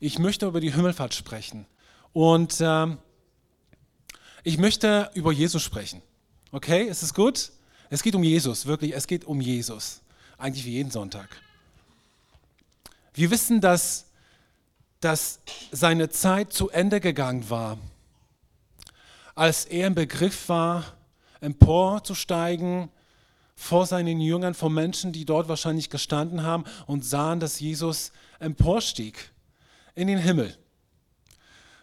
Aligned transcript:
Ich 0.00 0.18
möchte 0.18 0.46
über 0.46 0.60
die 0.60 0.72
Himmelfahrt 0.72 1.14
sprechen. 1.14 1.66
Und 2.12 2.56
ähm, 2.60 2.98
ich 4.44 4.58
möchte 4.58 5.10
über 5.14 5.32
Jesus 5.32 5.62
sprechen. 5.62 6.02
Okay, 6.52 6.84
ist 6.84 7.02
es 7.02 7.12
gut? 7.14 7.50
Es 7.90 8.02
geht 8.02 8.14
um 8.14 8.22
Jesus, 8.22 8.66
wirklich, 8.66 8.94
es 8.94 9.06
geht 9.06 9.24
um 9.24 9.40
Jesus. 9.40 10.00
Eigentlich 10.36 10.64
wie 10.64 10.72
jeden 10.72 10.90
Sonntag. 10.90 11.28
Wir 13.12 13.30
wissen, 13.30 13.60
dass, 13.60 14.06
dass 15.00 15.40
seine 15.72 16.08
Zeit 16.10 16.52
zu 16.52 16.70
Ende 16.70 17.00
gegangen 17.00 17.50
war, 17.50 17.78
als 19.34 19.64
er 19.64 19.88
im 19.88 19.94
Begriff 19.94 20.48
war, 20.48 20.84
emporzusteigen 21.40 22.90
vor 23.54 23.86
seinen 23.86 24.20
Jüngern, 24.20 24.54
vor 24.54 24.70
Menschen, 24.70 25.12
die 25.12 25.24
dort 25.24 25.48
wahrscheinlich 25.48 25.90
gestanden 25.90 26.42
haben 26.42 26.64
und 26.86 27.04
sahen, 27.04 27.40
dass 27.40 27.58
Jesus 27.58 28.12
emporstieg 28.38 29.30
in 29.98 30.06
den 30.06 30.18
Himmel. 30.18 30.56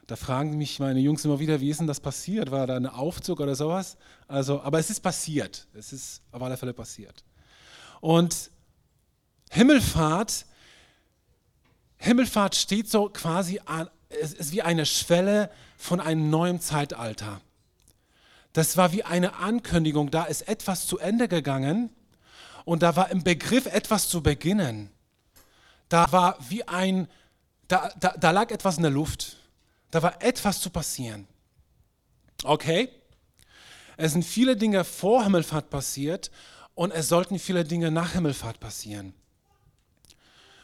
Da 0.07 0.15
fragen 0.15 0.57
mich 0.57 0.79
meine 0.79 0.99
Jungs 0.99 1.25
immer 1.25 1.39
wieder, 1.39 1.59
wie 1.59 1.69
ist 1.69 1.79
denn 1.79 1.87
das 1.87 1.99
passiert? 1.99 2.49
War 2.49 2.65
da 2.65 2.75
ein 2.75 2.85
Aufzug 2.85 3.39
oder 3.41 3.55
sowas? 3.55 3.97
Also, 4.27 4.61
aber 4.61 4.79
es 4.79 4.89
ist 4.89 5.01
passiert. 5.01 5.67
Es 5.73 5.91
ist 5.91 6.21
auf 6.31 6.41
alle 6.41 6.55
Fälle 6.57 6.73
passiert. 6.73 7.23
Und 7.99 8.51
Himmelfahrt, 9.49 10.45
Himmelfahrt 11.97 12.55
steht 12.55 12.89
so 12.89 13.09
quasi 13.09 13.59
an, 13.65 13.89
es 14.09 14.33
ist 14.33 14.51
wie 14.53 14.61
eine 14.61 14.85
Schwelle 14.85 15.49
von 15.77 15.99
einem 15.99 16.29
neuen 16.29 16.61
Zeitalter. 16.61 17.41
Das 18.53 18.77
war 18.77 18.93
wie 18.93 19.03
eine 19.03 19.35
Ankündigung, 19.35 20.11
da 20.11 20.23
ist 20.23 20.47
etwas 20.47 20.87
zu 20.87 20.99
Ende 20.99 21.27
gegangen 21.27 21.89
und 22.63 22.83
da 22.83 22.95
war 22.95 23.11
im 23.11 23.23
Begriff 23.23 23.65
etwas 23.65 24.07
zu 24.07 24.23
beginnen. 24.23 24.91
Da 25.89 26.11
war 26.11 26.37
wie 26.49 26.67
ein, 26.67 27.07
da, 27.67 27.91
da, 27.99 28.15
da 28.17 28.31
lag 28.31 28.51
etwas 28.51 28.77
in 28.77 28.83
der 28.83 28.91
Luft. 28.91 29.37
Da 29.91 30.01
war 30.03 30.21
etwas 30.21 30.59
zu 30.59 30.69
passieren. 30.69 31.27
Okay? 32.43 32.89
Es 33.97 34.11
sind 34.11 34.23
viele 34.23 34.57
Dinge 34.57 34.83
vor 34.83 35.23
Himmelfahrt 35.23 35.69
passiert 35.69 36.31
und 36.73 36.91
es 36.91 37.07
sollten 37.07 37.39
viele 37.39 37.63
Dinge 37.63 37.91
nach 37.91 38.11
Himmelfahrt 38.11 38.59
passieren. 38.59 39.13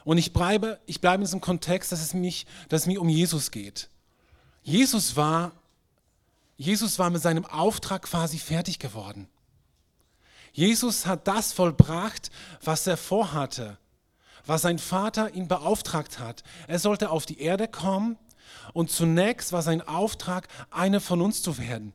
Und 0.03 0.17
ich 0.17 0.33
bleibe, 0.33 0.79
ich 0.85 0.99
bleibe 0.99 1.21
in 1.21 1.25
diesem 1.25 1.41
Kontext, 1.41 1.91
dass 1.91 2.01
es, 2.01 2.13
mich, 2.13 2.45
dass 2.69 2.81
es 2.81 2.87
mir 2.87 2.99
um 2.99 3.07
Jesus 3.07 3.51
geht. 3.51 3.89
Jesus 4.63 5.15
war 5.15 5.53
Jesus 6.61 6.99
war 6.99 7.09
mit 7.09 7.23
seinem 7.23 7.47
Auftrag 7.47 8.03
quasi 8.03 8.37
fertig 8.37 8.77
geworden. 8.77 9.27
Jesus 10.53 11.07
hat 11.07 11.27
das 11.27 11.53
vollbracht, 11.53 12.29
was 12.63 12.85
er 12.85 12.97
vorhatte, 12.97 13.79
was 14.45 14.63
sein 14.63 14.79
Vater 14.79 15.33
ihn 15.33 15.47
beauftragt 15.47 16.19
hat. 16.19 16.43
Er 16.67 16.79
sollte 16.79 17.09
auf 17.09 17.25
die 17.25 17.39
Erde 17.39 17.67
kommen 17.67 18.17
und 18.73 18.91
zunächst 18.91 19.51
war 19.53 19.61
sein 19.61 19.81
Auftrag, 19.81 20.47
eine 20.69 20.99
von 20.99 21.21
uns 21.21 21.41
zu 21.41 21.57
werden. 21.57 21.93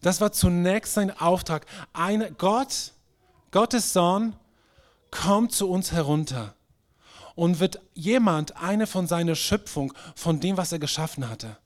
Das 0.00 0.20
war 0.20 0.32
zunächst 0.32 0.94
sein 0.94 1.10
Auftrag. 1.18 1.66
Eine, 1.92 2.30
Gott, 2.32 2.92
Gottes 3.50 3.92
Sohn, 3.92 4.34
kommt 5.10 5.52
zu 5.52 5.70
uns 5.70 5.92
herunter 5.92 6.54
und 7.34 7.60
wird 7.60 7.80
jemand 7.94 8.56
eine 8.56 8.86
von 8.86 9.06
seiner 9.06 9.34
Schöpfung, 9.34 9.92
von 10.14 10.40
dem, 10.40 10.56
was 10.56 10.72
er 10.72 10.78
geschaffen 10.78 11.28
hatte. 11.28 11.56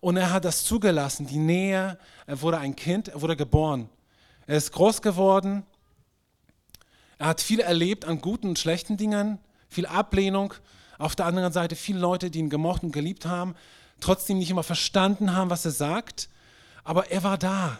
Und 0.00 0.16
er 0.16 0.32
hat 0.32 0.44
das 0.44 0.64
zugelassen, 0.64 1.26
die 1.26 1.38
Nähe. 1.38 1.98
Er 2.26 2.40
wurde 2.40 2.58
ein 2.58 2.74
Kind, 2.74 3.08
er 3.08 3.20
wurde 3.20 3.36
geboren. 3.36 3.88
Er 4.46 4.56
ist 4.56 4.72
groß 4.72 5.02
geworden. 5.02 5.64
Er 7.20 7.26
hat 7.26 7.42
viel 7.42 7.60
erlebt 7.60 8.06
an 8.06 8.22
guten 8.22 8.48
und 8.48 8.58
schlechten 8.58 8.96
Dingen, 8.96 9.38
viel 9.68 9.84
Ablehnung. 9.84 10.54
Auf 10.96 11.14
der 11.14 11.26
anderen 11.26 11.52
Seite 11.52 11.76
viele 11.76 11.98
Leute, 11.98 12.30
die 12.30 12.38
ihn 12.38 12.48
gemocht 12.48 12.82
und 12.82 12.92
geliebt 12.92 13.26
haben, 13.26 13.54
trotzdem 14.00 14.38
nicht 14.38 14.48
immer 14.48 14.62
verstanden 14.62 15.34
haben, 15.36 15.50
was 15.50 15.66
er 15.66 15.70
sagt. 15.70 16.30
Aber 16.82 17.10
er 17.10 17.22
war 17.22 17.36
da. 17.36 17.78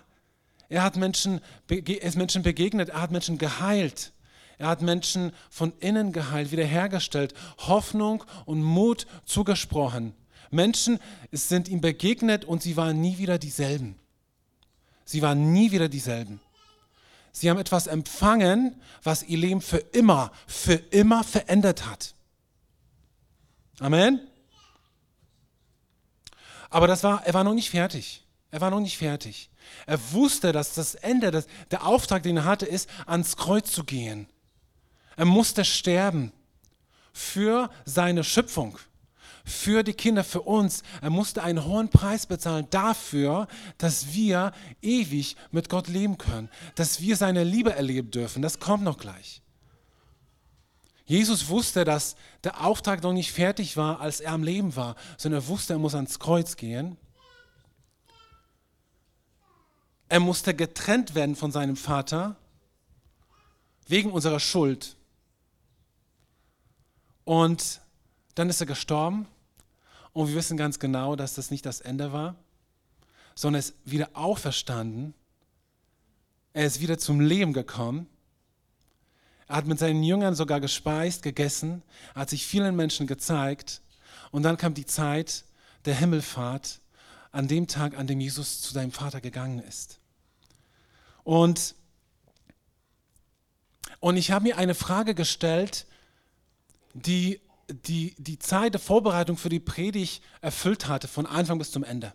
Er 0.68 0.83
hat 0.83 0.96
Menschen, 0.96 1.41
er 1.70 2.02
ist 2.02 2.18
Menschen 2.18 2.42
begegnet, 2.42 2.90
er 2.90 3.00
hat 3.00 3.12
Menschen 3.12 3.39
geheilt. 3.39 4.12
Er 4.58 4.68
hat 4.68 4.83
Menschen 4.83 5.33
von 5.48 5.73
innen 5.80 6.12
geheilt, 6.12 6.52
wiederhergestellt, 6.52 7.33
Hoffnung 7.67 8.23
und 8.45 8.62
Mut 8.62 9.06
zugesprochen. 9.24 10.12
Menschen 10.50 10.98
sind 11.33 11.67
ihm 11.70 11.80
begegnet 11.80 12.45
und 12.45 12.62
sie 12.62 12.77
waren 12.77 13.00
nie 13.00 13.17
wieder 13.17 13.39
dieselben. 13.39 13.96
Sie 15.06 15.23
waren 15.23 15.55
nie 15.55 15.73
wieder 15.73 15.89
dieselben. 15.89 16.40
Sie 17.33 17.48
haben 17.48 17.58
etwas 17.58 17.86
empfangen, 17.86 18.80
was 19.02 19.23
ihr 19.23 19.39
Leben 19.39 19.61
für 19.61 19.79
immer, 19.79 20.33
für 20.46 20.74
immer 20.74 21.24
verändert 21.24 21.86
hat. 21.86 22.14
Amen. 23.79 24.20
Aber 26.68 26.86
das 26.86 27.02
war, 27.02 27.24
er 27.27 27.35
war 27.35 27.45
noch 27.45 27.55
nicht 27.55 27.70
fertig. 27.70 28.24
Er 28.51 28.61
war 28.61 28.70
noch 28.70 28.80
nicht 28.80 28.98
fertig. 28.98 29.51
Er 29.86 30.13
wusste, 30.13 30.52
dass 30.52 30.74
das 30.74 30.95
Ende, 30.95 31.30
das, 31.30 31.46
der 31.70 31.86
Auftrag, 31.86 32.23
den 32.23 32.39
er 32.39 32.45
hatte, 32.45 32.67
ist, 32.67 32.89
ans 33.07 33.36
Kreuz 33.36 33.70
zu 33.70 33.85
gehen. 33.85 34.29
Er 35.17 35.24
musste 35.24 35.64
sterben 35.64 36.33
für 37.12 37.70
seine 37.85 38.24
Schöpfung 38.24 38.79
für 39.45 39.83
die 39.83 39.95
Kinder, 39.95 40.24
für 40.24 40.42
uns. 40.42 40.83
Er 41.01 41.11
musste 41.11 41.42
einen 41.42 41.64
hohen 41.64 41.89
Preis 41.89 42.27
bezahlen 42.27 42.67
dafür, 42.70 43.48
dass 43.78 44.12
wir 44.12 44.52
ewig 44.83 45.36
mit 45.51 45.68
Gott 45.68 45.89
leben 45.89 46.18
können, 46.18 46.48
dass 46.74 47.01
wir 47.01 47.17
seine 47.17 47.45
Liebe 47.45 47.74
erleben 47.74 48.11
dürfen. 48.11 48.42
Das 48.42 48.61
kommt 48.61 48.84
noch 48.84 48.98
gleich. 48.98 49.42
Jesus 51.06 51.48
wusste, 51.48 51.84
dass 51.84 52.14
der 52.45 52.64
Auftrag 52.64 53.02
noch 53.02 53.12
nicht 53.12 53.33
fertig 53.33 53.77
war, 53.77 54.00
als 54.00 54.20
er 54.20 54.30
am 54.30 54.45
Leben 54.45 54.77
war, 54.77 54.95
sondern 55.17 55.42
er 55.42 55.48
wusste, 55.48 55.73
er 55.73 55.80
muss 55.80 55.96
ans 55.96 56.20
Kreuz 56.20 56.56
gehen. 56.56 56.96
Er 60.08 60.20
musste 60.20 60.55
getrennt 60.55 61.14
werden 61.14 61.34
von 61.34 61.50
seinem 61.50 61.77
Vater 61.77 62.36
wegen 63.89 64.12
unserer 64.12 64.39
Schuld. 64.39 64.96
Und 67.24 67.80
dann 68.40 68.48
ist 68.48 68.61
er 68.62 68.67
gestorben 68.67 69.27
und 70.14 70.28
wir 70.28 70.34
wissen 70.34 70.56
ganz 70.56 70.78
genau, 70.78 71.14
dass 71.14 71.34
das 71.34 71.51
nicht 71.51 71.67
das 71.67 71.83
Ende 71.83 72.11
war, 72.14 72.36
sondern 73.34 73.61
er 73.61 73.67
ist 73.67 73.74
wieder 73.84 74.08
auferstanden. 74.14 75.12
Er 76.55 76.64
ist 76.64 76.80
wieder 76.80 76.98
zum 76.98 77.20
Leben 77.20 77.52
gekommen. 77.52 78.06
Er 79.46 79.56
hat 79.56 79.67
mit 79.67 79.79
seinen 79.79 80.02
Jüngern 80.02 80.34
sogar 80.34 80.58
gespeist, 80.58 81.23
gegessen, 81.23 81.83
hat 82.14 82.30
sich 82.30 82.46
vielen 82.46 82.74
Menschen 82.77 83.06
gezeigt. 83.06 83.83
Und 84.30 84.42
dann 84.42 84.56
kam 84.56 84.73
die 84.73 84.86
Zeit 84.86 85.45
der 85.84 85.95
Himmelfahrt, 85.95 86.80
an 87.33 87.46
dem 87.46 87.67
Tag, 87.67 87.95
an 87.95 88.06
dem 88.06 88.20
Jesus 88.20 88.62
zu 88.62 88.73
seinem 88.73 88.90
Vater 88.90 89.20
gegangen 89.20 89.58
ist. 89.61 90.00
Und, 91.24 91.74
und 94.00 94.17
ich 94.17 94.30
habe 94.30 94.45
mir 94.45 94.56
eine 94.56 94.74
Frage 94.74 95.14
gestellt, 95.14 95.86
die 96.95 97.39
die, 97.73 98.14
die 98.19 98.39
Zeit 98.39 98.75
der 98.75 98.81
Vorbereitung 98.81 99.36
für 99.36 99.48
die 99.48 99.61
Predigt 99.61 100.23
erfüllt 100.41 100.89
hatte, 100.89 101.08
von 101.08 101.27
Anfang 101.27 101.58
bis 101.58 101.70
zum 101.70 101.85
Ende. 101.85 102.13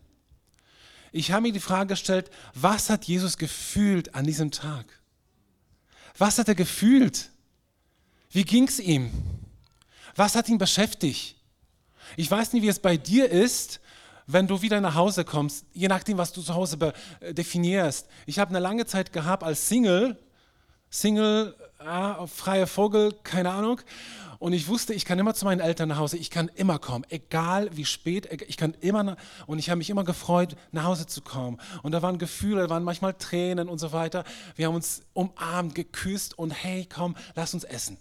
Ich 1.12 1.32
habe 1.32 1.44
mir 1.44 1.54
die 1.54 1.60
Frage 1.60 1.90
gestellt, 1.90 2.30
was 2.54 2.90
hat 2.90 3.06
Jesus 3.06 3.38
gefühlt 3.38 4.16
an 4.16 4.26
diesem 4.26 4.52
Tag? 4.52 4.86
Was 6.18 6.38
hat 6.38 6.48
er 6.48 6.56
gefühlt? 6.56 7.30
Wie 8.32 8.44
ging 8.44 8.68
es 8.68 8.80
ihm? 8.80 9.12
Was 10.16 10.36
hat 10.36 10.50
ihn 10.50 10.58
beschäftigt? 10.58 11.36
Ich 12.18 12.30
weiß 12.30 12.54
nicht, 12.54 12.64
wie 12.64 12.68
es 12.68 12.80
bei 12.80 12.98
dir 12.98 13.30
ist, 13.30 13.80
wenn 14.28 14.48
du 14.48 14.62
wieder 14.62 14.82
nach 14.82 14.96
Hause 14.96 15.24
kommst, 15.24 15.66
je 15.74 15.88
nachdem, 15.88 16.18
was 16.18 16.34
du 16.34 16.42
zu 16.42 16.54
Hause 16.54 16.94
definierst. 17.32 18.08
Ich 18.26 18.40
habe 18.40 18.50
eine 18.50 18.60
lange 18.60 18.86
Zeit 18.86 19.14
gehabt 19.14 19.44
als 19.44 19.68
Single, 19.68 20.18
Single, 20.90 21.56
äh, 21.80 22.28
freier 22.28 22.68
Vogel, 22.68 23.14
keine 23.24 23.52
Ahnung. 23.52 23.82
Und 24.40 24.54
ich 24.54 24.68
wusste, 24.68 24.94
ich 24.94 25.06
kann 25.06 25.18
immer 25.18 25.34
zu 25.34 25.46
meinen 25.46 25.62
Eltern 25.62 25.90
nach 25.90 25.98
Hause, 25.98 26.18
ich 26.18 26.30
kann 26.30 26.50
immer 26.56 26.78
kommen, 26.78 27.06
egal 27.10 27.70
wie 27.76 27.86
spät, 27.86 28.30
ich 28.48 28.58
kann 28.58 28.74
immer, 28.82 29.16
und 29.48 29.60
ich 29.60 29.70
habe 29.70 29.78
mich 29.78 29.90
immer 29.90 30.04
gefreut, 30.04 30.56
nach 30.72 30.84
Hause 30.84 31.08
zu 31.08 31.22
kommen. 31.22 31.60
Und 31.84 31.94
da 31.94 32.02
waren 32.02 32.18
Gefühle, 32.18 32.64
da 32.64 32.70
waren 32.70 32.84
manchmal 32.84 33.14
Tränen 33.14 33.70
und 33.70 33.80
so 33.80 33.92
weiter. 33.92 34.24
Wir 34.56 34.68
haben 34.68 34.76
uns 34.76 35.04
umarmt, 35.14 35.74
geküsst 35.74 36.38
und 36.38 36.52
hey, 36.52 36.88
komm, 36.94 37.16
lass 37.36 37.54
uns 37.54 37.64
essen. 37.64 37.98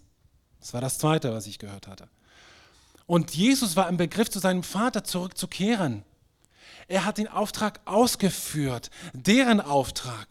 Das 0.59 0.73
war 0.73 0.81
das 0.81 0.97
Zweite, 0.97 1.33
was 1.33 1.47
ich 1.47 1.59
gehört 1.59 1.87
hatte. 1.87 2.09
Und 3.07 3.35
Jesus 3.35 3.75
war 3.75 3.87
im 3.87 3.97
Begriff, 3.97 4.29
zu 4.29 4.39
seinem 4.39 4.63
Vater 4.63 5.03
zurückzukehren. 5.03 6.03
Er 6.87 7.05
hat 7.05 7.17
den 7.17 7.27
Auftrag 7.27 7.79
ausgeführt, 7.85 8.89
deren 9.13 9.61
Auftrag. 9.61 10.27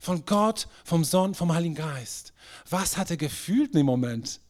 Von 0.00 0.26
Gott, 0.26 0.68
vom 0.84 1.02
Sohn, 1.02 1.34
vom 1.34 1.54
Heiligen 1.54 1.76
Geist. 1.76 2.33
Was 2.68 2.96
hat 2.96 3.10
er 3.10 3.16
gefühlt 3.16 3.72
in 3.72 3.78
dem 3.78 3.86
Moment? 3.86 4.40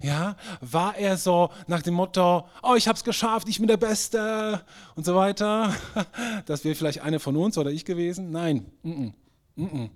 Ja, 0.00 0.36
war 0.60 0.96
er 0.96 1.16
so 1.16 1.50
nach 1.66 1.82
dem 1.82 1.94
Motto, 1.94 2.46
oh, 2.62 2.74
ich 2.76 2.86
habe 2.86 2.96
es 2.96 3.02
geschafft, 3.02 3.48
ich 3.48 3.58
bin 3.58 3.66
der 3.66 3.76
Beste 3.76 4.64
und 4.94 5.04
so 5.04 5.14
weiter. 5.14 5.74
Das 6.46 6.64
wäre 6.64 6.74
vielleicht 6.74 7.00
eine 7.00 7.18
von 7.18 7.36
uns 7.36 7.58
oder 7.58 7.70
ich 7.70 7.84
gewesen. 7.84 8.30
Nein. 8.30 8.70
Mm 8.82 8.90
-mm. 8.90 9.12
Mm 9.56 9.90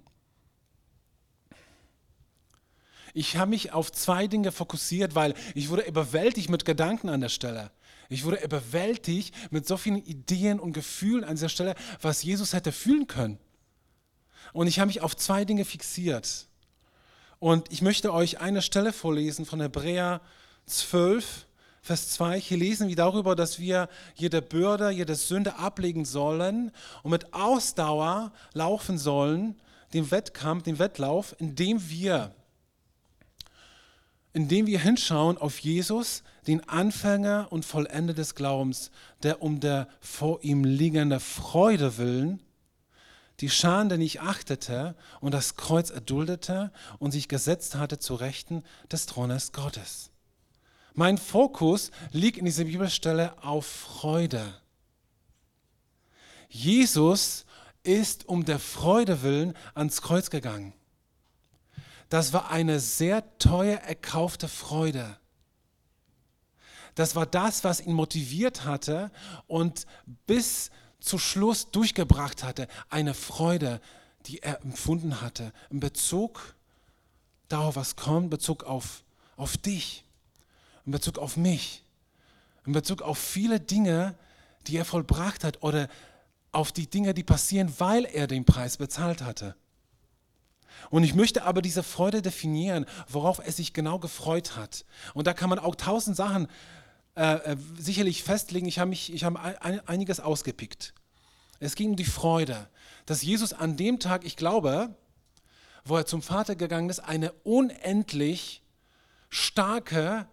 Ich 3.14 3.36
habe 3.36 3.50
mich 3.50 3.72
auf 3.72 3.92
zwei 3.92 4.26
Dinge 4.26 4.52
fokussiert, 4.52 5.14
weil 5.14 5.34
ich 5.54 5.68
wurde 5.68 5.82
überwältigt 5.82 6.48
mit 6.48 6.64
Gedanken 6.64 7.08
an 7.08 7.20
der 7.20 7.28
Stelle. 7.28 7.70
Ich 8.08 8.24
wurde 8.24 8.42
überwältigt 8.42 9.34
mit 9.50 9.66
so 9.66 9.76
vielen 9.76 10.02
Ideen 10.04 10.58
und 10.58 10.72
Gefühlen 10.72 11.24
an 11.24 11.36
dieser 11.36 11.48
Stelle, 11.48 11.74
was 12.00 12.22
Jesus 12.22 12.52
hätte 12.52 12.72
fühlen 12.72 13.06
können. 13.06 13.38
Und 14.52 14.66
ich 14.66 14.78
habe 14.78 14.88
mich 14.88 15.00
auf 15.00 15.16
zwei 15.16 15.44
Dinge 15.44 15.64
fixiert. 15.64 16.48
Und 17.42 17.72
ich 17.72 17.82
möchte 17.82 18.14
euch 18.14 18.38
eine 18.38 18.62
Stelle 18.62 18.92
vorlesen 18.92 19.46
von 19.46 19.60
Hebräer 19.60 20.20
12, 20.66 21.48
Vers 21.80 22.10
2. 22.10 22.40
Hier 22.40 22.56
lesen 22.56 22.86
wir 22.86 22.94
darüber, 22.94 23.34
dass 23.34 23.58
wir 23.58 23.88
jede 24.14 24.40
Bürde, 24.40 24.90
jede 24.90 25.16
Sünde 25.16 25.56
ablegen 25.56 26.04
sollen 26.04 26.70
und 27.02 27.10
mit 27.10 27.34
Ausdauer 27.34 28.30
laufen 28.52 28.96
sollen, 28.96 29.60
den 29.92 30.12
Wettkampf, 30.12 30.62
den 30.62 30.78
Wettlauf, 30.78 31.34
indem 31.40 31.90
wir 31.90 32.32
indem 34.32 34.68
wir 34.68 34.78
hinschauen 34.78 35.36
auf 35.36 35.58
Jesus, 35.58 36.22
den 36.46 36.68
Anfänger 36.68 37.48
und 37.50 37.64
Vollender 37.64 38.14
des 38.14 38.36
Glaubens, 38.36 38.92
der 39.24 39.42
um 39.42 39.58
der 39.58 39.88
vor 39.98 40.44
ihm 40.44 40.62
liegenden 40.62 41.18
Freude 41.18 41.98
willen 41.98 42.40
die 43.40 43.50
Schande 43.50 43.98
nicht 43.98 44.20
achtete 44.20 44.94
und 45.20 45.32
das 45.32 45.56
Kreuz 45.56 45.90
erduldete 45.90 46.72
und 46.98 47.12
sich 47.12 47.28
gesetzt 47.28 47.74
hatte 47.74 47.98
zu 47.98 48.14
Rechten 48.14 48.62
des 48.90 49.06
Thrones 49.06 49.52
Gottes. 49.52 50.10
Mein 50.94 51.18
Fokus 51.18 51.90
liegt 52.10 52.36
in 52.36 52.44
dieser 52.44 52.64
Bibelstelle 52.64 53.42
auf 53.42 53.66
Freude. 53.66 54.60
Jesus 56.48 57.46
ist 57.82 58.28
um 58.28 58.44
der 58.44 58.58
Freude 58.58 59.22
willen 59.22 59.54
ans 59.74 60.02
Kreuz 60.02 60.28
gegangen. 60.28 60.74
Das 62.10 62.34
war 62.34 62.50
eine 62.50 62.78
sehr 62.78 63.38
teuer 63.38 63.78
erkaufte 63.78 64.48
Freude. 64.48 65.16
Das 66.94 67.16
war 67.16 67.24
das, 67.24 67.64
was 67.64 67.80
ihn 67.80 67.94
motiviert 67.94 68.66
hatte 68.66 69.10
und 69.46 69.86
bis 70.26 70.70
zu 71.02 71.18
Schluss 71.18 71.70
durchgebracht 71.70 72.42
hatte. 72.42 72.68
Eine 72.88 73.14
Freude, 73.14 73.80
die 74.26 74.42
er 74.42 74.62
empfunden 74.62 75.20
hatte 75.20 75.52
in 75.70 75.80
Bezug 75.80 76.54
darauf, 77.48 77.76
was 77.76 77.96
kommt, 77.96 78.24
in 78.24 78.30
Bezug 78.30 78.64
auf, 78.64 79.02
auf 79.36 79.56
dich, 79.56 80.04
in 80.86 80.92
Bezug 80.92 81.18
auf 81.18 81.36
mich, 81.36 81.84
in 82.66 82.72
Bezug 82.72 83.02
auf 83.02 83.18
viele 83.18 83.60
Dinge, 83.60 84.14
die 84.66 84.76
er 84.76 84.84
vollbracht 84.84 85.44
hat 85.44 85.62
oder 85.62 85.88
auf 86.52 86.70
die 86.70 86.88
Dinge, 86.88 87.14
die 87.14 87.24
passieren, 87.24 87.72
weil 87.78 88.04
er 88.04 88.26
den 88.26 88.44
Preis 88.44 88.76
bezahlt 88.76 89.22
hatte. 89.22 89.56
Und 90.90 91.04
ich 91.04 91.14
möchte 91.14 91.44
aber 91.44 91.62
diese 91.62 91.82
Freude 91.82 92.22
definieren, 92.22 92.86
worauf 93.08 93.38
er 93.38 93.52
sich 93.52 93.72
genau 93.72 93.98
gefreut 93.98 94.56
hat. 94.56 94.84
Und 95.14 95.26
da 95.26 95.34
kann 95.34 95.50
man 95.50 95.58
auch 95.58 95.74
tausend 95.74 96.16
Sachen 96.16 96.48
äh, 97.16 97.52
äh 97.52 97.56
sicherlich 97.78 98.22
festlegen. 98.22 98.66
Ich 98.66 98.78
habe 98.78 98.94
hab 98.94 99.64
ein, 99.64 99.88
einiges 99.88 100.20
ausgepickt. 100.20 100.94
Es 101.60 101.74
ging 101.76 101.90
um 101.90 101.96
die 101.96 102.04
Freude, 102.04 102.68
dass 103.06 103.22
Jesus 103.22 103.52
an 103.52 103.76
dem 103.76 104.00
Tag, 104.00 104.24
ich 104.24 104.36
glaube, 104.36 104.96
wo 105.84 105.96
er 105.96 106.06
zum 106.06 106.22
Vater 106.22 106.56
gegangen 106.56 106.90
ist, 106.90 107.00
eine 107.00 107.32
unendlich 107.44 108.62
starke 109.30 110.26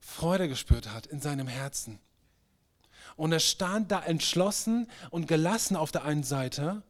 Freude 0.00 0.48
gespürt 0.48 0.92
hat 0.92 1.06
in 1.06 1.20
seinem 1.20 1.48
Herzen. 1.48 1.98
Und 3.16 3.32
er 3.32 3.40
stand 3.40 3.90
da 3.90 4.02
entschlossen 4.02 4.90
und 5.10 5.26
gelassen 5.26 5.76
auf 5.76 5.92
der 5.92 6.04
einen 6.04 6.22
Seite 6.22 6.82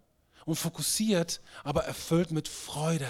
und 0.44 0.56
fokussiert, 0.56 1.40
aber 1.64 1.84
erfüllt 1.84 2.30
mit 2.30 2.48
Freude. 2.48 3.08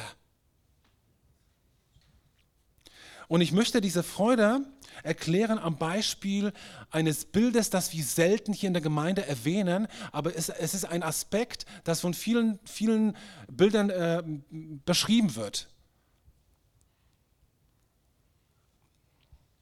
Und 3.28 3.40
ich 3.40 3.52
möchte 3.52 3.80
diese 3.80 4.02
Freude 4.02 4.60
erklären 5.02 5.58
am 5.58 5.76
Beispiel 5.76 6.52
eines 6.90 7.24
Bildes, 7.24 7.70
das 7.70 7.92
wir 7.92 8.04
selten 8.04 8.52
hier 8.52 8.68
in 8.68 8.74
der 8.74 8.82
Gemeinde 8.82 9.26
erwähnen, 9.26 9.88
aber 10.12 10.36
es, 10.36 10.48
es 10.48 10.74
ist 10.74 10.84
ein 10.84 11.02
Aspekt, 11.02 11.66
das 11.84 12.00
von 12.00 12.14
vielen, 12.14 12.58
vielen 12.64 13.16
Bildern 13.48 13.90
äh, 13.90 14.22
beschrieben 14.84 15.34
wird. 15.36 15.68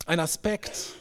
Ein 0.06 0.20
Aspekt, 0.20 0.94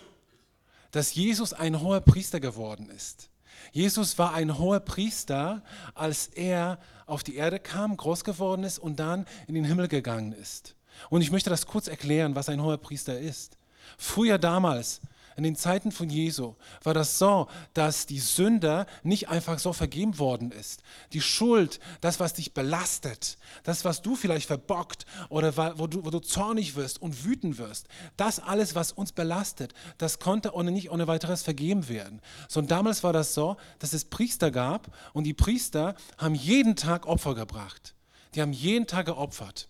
dass 0.91 1.13
Jesus 1.13 1.53
ein 1.53 1.81
hoher 1.81 2.01
Priester 2.01 2.39
geworden 2.39 2.89
ist. 2.89 3.29
Jesus 3.71 4.17
war 4.17 4.33
ein 4.33 4.57
hoher 4.57 4.79
Priester, 4.79 5.63
als 5.93 6.27
er 6.27 6.79
auf 7.05 7.23
die 7.23 7.35
Erde 7.35 7.59
kam, 7.59 7.97
groß 7.97 8.23
geworden 8.23 8.63
ist 8.63 8.79
und 8.79 8.99
dann 8.99 9.25
in 9.47 9.55
den 9.55 9.65
Himmel 9.65 9.87
gegangen 9.87 10.31
ist. 10.31 10.75
Und 11.09 11.21
ich 11.21 11.31
möchte 11.31 11.49
das 11.49 11.65
kurz 11.65 11.87
erklären, 11.87 12.35
was 12.35 12.49
ein 12.49 12.61
hoher 12.61 12.77
Priester 12.77 13.19
ist. 13.19 13.57
Früher 13.97 14.37
damals 14.37 15.01
in 15.35 15.43
den 15.43 15.55
Zeiten 15.55 15.91
von 15.91 16.09
Jesu 16.09 16.55
war 16.83 16.93
das 16.93 17.17
so, 17.17 17.47
dass 17.73 18.05
die 18.05 18.19
Sünde 18.19 18.85
nicht 19.01 19.29
einfach 19.29 19.59
so 19.59 19.73
vergeben 19.73 20.19
worden 20.19 20.51
ist. 20.51 20.83
Die 21.11 21.21
Schuld, 21.21 21.79
das, 22.01 22.19
was 22.19 22.33
dich 22.33 22.53
belastet, 22.53 23.37
das, 23.63 23.83
was 23.83 24.01
du 24.01 24.15
vielleicht 24.15 24.47
verbockt 24.47 25.05
oder 25.29 25.77
wo 25.79 25.87
du, 25.87 26.05
wo 26.05 26.09
du 26.09 26.19
zornig 26.19 26.75
wirst 26.75 27.01
und 27.01 27.25
wütend 27.25 27.57
wirst, 27.57 27.87
das 28.17 28.39
alles, 28.39 28.75
was 28.75 28.91
uns 28.91 29.11
belastet, 29.11 29.73
das 29.97 30.19
konnte 30.19 30.53
ohne 30.53 30.71
nicht 30.71 30.91
ohne 30.91 31.07
weiteres 31.07 31.41
vergeben 31.41 31.89
werden. 31.89 32.21
So 32.47 32.59
und 32.59 32.69
damals 32.69 33.03
war 33.03 33.13
das 33.13 33.33
so, 33.33 33.57
dass 33.79 33.93
es 33.93 34.05
Priester 34.05 34.51
gab 34.51 34.95
und 35.13 35.23
die 35.23 35.33
Priester 35.33 35.95
haben 36.17 36.35
jeden 36.35 36.75
Tag 36.75 37.07
Opfer 37.07 37.33
gebracht. 37.33 37.95
Die 38.35 38.41
haben 38.41 38.53
jeden 38.53 38.87
Tag 38.87 39.05
geopfert. 39.07 39.67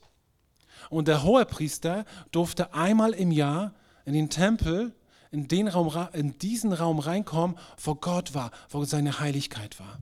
Und 0.89 1.07
der 1.07 1.23
hohe 1.23 1.45
Priester 1.45 2.05
durfte 2.31 2.73
einmal 2.73 3.13
im 3.13 3.31
Jahr 3.31 3.73
in 4.05 4.13
den 4.13 4.29
Tempel 4.29 4.93
in, 5.33 5.47
den 5.47 5.67
Raum, 5.67 5.91
in 6.13 6.37
diesen 6.37 6.73
Raum 6.73 6.99
reinkommen, 6.99 7.57
wo 7.83 7.95
Gott 7.95 8.35
war, 8.35 8.51
wo 8.69 8.85
seine 8.85 9.19
Heiligkeit 9.19 9.79
war. 9.79 9.97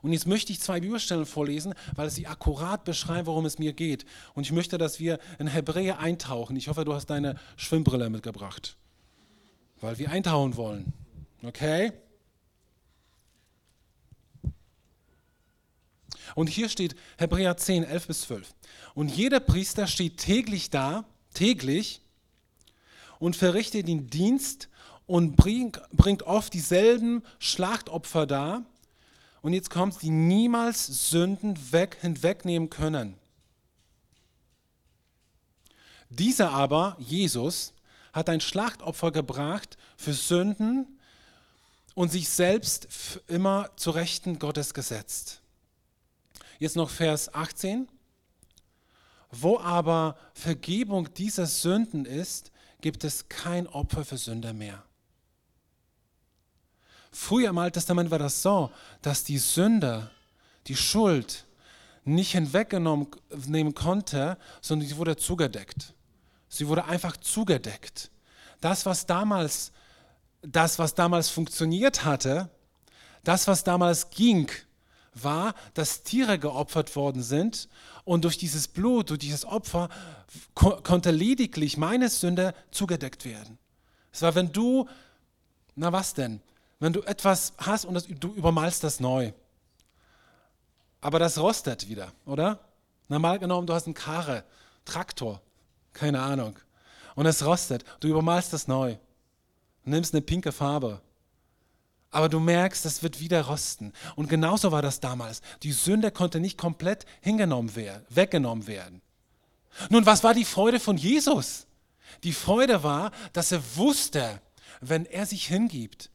Und 0.00 0.12
jetzt 0.12 0.26
möchte 0.26 0.52
ich 0.52 0.60
zwei 0.60 0.80
Bibelstellen 0.80 1.26
vorlesen, 1.26 1.74
weil 1.94 2.08
sie 2.08 2.26
akkurat 2.26 2.84
beschreiben, 2.84 3.26
worum 3.26 3.44
es 3.44 3.58
mir 3.58 3.74
geht. 3.74 4.06
Und 4.34 4.44
ich 4.44 4.52
möchte, 4.52 4.78
dass 4.78 4.98
wir 4.98 5.18
in 5.38 5.46
Hebräer 5.46 5.98
eintauchen. 5.98 6.56
Ich 6.56 6.68
hoffe, 6.68 6.84
du 6.84 6.94
hast 6.94 7.06
deine 7.06 7.38
Schwimmbrille 7.56 8.08
mitgebracht, 8.08 8.76
weil 9.80 9.98
wir 9.98 10.10
eintauchen 10.10 10.56
wollen. 10.56 10.94
Okay? 11.42 11.92
Und 16.34 16.48
hier 16.48 16.68
steht 16.68 16.94
Hebräer 17.18 17.56
10, 17.56 17.84
11 17.84 18.06
bis 18.06 18.20
12. 18.22 18.54
Und 18.94 19.08
jeder 19.08 19.40
Priester 19.40 19.86
steht 19.86 20.18
täglich 20.18 20.70
da, 20.70 21.04
täglich, 21.34 22.00
und 23.18 23.36
verrichtet 23.36 23.88
den 23.88 24.08
Dienst 24.08 24.68
und 25.06 25.36
bring, 25.36 25.76
bringt 25.92 26.22
oft 26.24 26.52
dieselben 26.52 27.22
Schlachtopfer 27.38 28.26
dar. 28.26 28.64
Und 29.40 29.52
jetzt 29.54 29.70
kommt 29.70 30.02
die 30.02 30.10
niemals 30.10 31.10
Sünden 31.10 31.72
weg, 31.72 31.98
hinwegnehmen 32.00 32.70
können. 32.70 33.16
Dieser 36.10 36.50
aber, 36.52 36.96
Jesus, 36.98 37.72
hat 38.12 38.28
ein 38.28 38.40
Schlachtopfer 38.40 39.12
gebracht 39.12 39.76
für 39.96 40.12
Sünden 40.12 40.98
und 41.94 42.10
sich 42.10 42.28
selbst 42.28 42.88
immer 43.26 43.70
zu 43.76 43.90
Rechten 43.90 44.38
Gottes 44.38 44.74
gesetzt. 44.74 45.42
Jetzt 46.58 46.76
noch 46.76 46.90
Vers 46.90 47.32
18. 47.34 47.88
Wo 49.30 49.58
aber 49.58 50.16
Vergebung 50.32 51.12
dieser 51.14 51.46
Sünden 51.46 52.04
ist, 52.04 52.50
gibt 52.80 53.04
es 53.04 53.28
kein 53.28 53.66
Opfer 53.66 54.04
für 54.04 54.18
Sünder 54.18 54.52
mehr. 54.52 54.82
Früher 57.10 57.50
im 57.50 57.58
Alten 57.58 57.74
Testament 57.74 58.10
war 58.10 58.18
das 58.18 58.42
so, 58.42 58.70
dass 59.02 59.24
die 59.24 59.38
Sünder, 59.38 60.10
die 60.66 60.76
Schuld 60.76 61.44
nicht 62.04 62.32
hinweggenommen 62.32 63.08
nehmen 63.46 63.74
konnte, 63.74 64.38
sondern 64.60 64.88
sie 64.88 64.96
wurde 64.96 65.16
zugedeckt. 65.16 65.94
Sie 66.48 66.68
wurde 66.68 66.84
einfach 66.84 67.16
zugedeckt. 67.16 68.10
Das, 68.60 68.86
was 68.86 69.06
damals, 69.06 69.72
das, 70.42 70.78
was 70.78 70.94
damals 70.94 71.28
funktioniert 71.28 72.04
hatte, 72.04 72.50
das, 73.24 73.46
was 73.46 73.64
damals 73.64 74.10
ging, 74.10 74.50
war, 75.14 75.54
dass 75.74 76.02
Tiere 76.02 76.38
geopfert 76.38 76.94
worden 76.96 77.22
sind 77.22 77.68
und 78.08 78.24
durch 78.24 78.38
dieses 78.38 78.68
Blut, 78.68 79.10
durch 79.10 79.18
dieses 79.18 79.44
Opfer 79.44 79.90
ko 80.54 80.80
konnte 80.82 81.10
lediglich 81.10 81.76
meine 81.76 82.08
Sünde 82.08 82.54
zugedeckt 82.70 83.26
werden. 83.26 83.58
Es 84.10 84.22
war, 84.22 84.34
wenn 84.34 84.50
du, 84.50 84.88
na 85.76 85.92
was 85.92 86.14
denn, 86.14 86.40
wenn 86.80 86.94
du 86.94 87.02
etwas 87.02 87.52
hast 87.58 87.84
und 87.84 87.94
das, 87.94 88.06
du 88.08 88.32
übermalst 88.32 88.82
das 88.82 88.98
neu. 88.98 89.32
Aber 91.02 91.18
das 91.18 91.38
rostet 91.38 91.88
wieder, 91.90 92.10
oder? 92.24 92.58
Normal 93.08 93.38
genommen, 93.38 93.66
du 93.66 93.74
hast 93.74 93.84
einen 93.84 93.94
Karre, 93.94 94.42
Traktor, 94.86 95.42
keine 95.92 96.22
Ahnung. 96.22 96.58
Und 97.14 97.26
es 97.26 97.44
rostet, 97.44 97.84
du 98.00 98.08
übermalst 98.08 98.54
das 98.54 98.68
neu. 98.68 98.96
nimmst 99.84 100.14
eine 100.14 100.22
pinke 100.22 100.50
Farbe 100.52 101.02
aber 102.10 102.28
du 102.28 102.40
merkst, 102.40 102.84
das 102.84 103.02
wird 103.02 103.20
wieder 103.20 103.42
rosten. 103.42 103.92
Und 104.16 104.28
genauso 104.28 104.72
war 104.72 104.82
das 104.82 105.00
damals. 105.00 105.42
Die 105.62 105.72
Sünde 105.72 106.10
konnte 106.10 106.40
nicht 106.40 106.56
komplett 106.56 107.04
hingenommen 107.20 107.76
werden, 107.76 108.04
weggenommen 108.08 108.66
werden. 108.66 109.02
Nun, 109.90 110.06
was 110.06 110.24
war 110.24 110.34
die 110.34 110.44
Freude 110.44 110.80
von 110.80 110.96
Jesus? 110.96 111.66
Die 112.24 112.32
Freude 112.32 112.82
war, 112.82 113.12
dass 113.32 113.52
er 113.52 113.62
wusste, 113.76 114.40
wenn 114.80 115.04
er 115.06 115.26
sich 115.26 115.46
hingibt, 115.46 116.10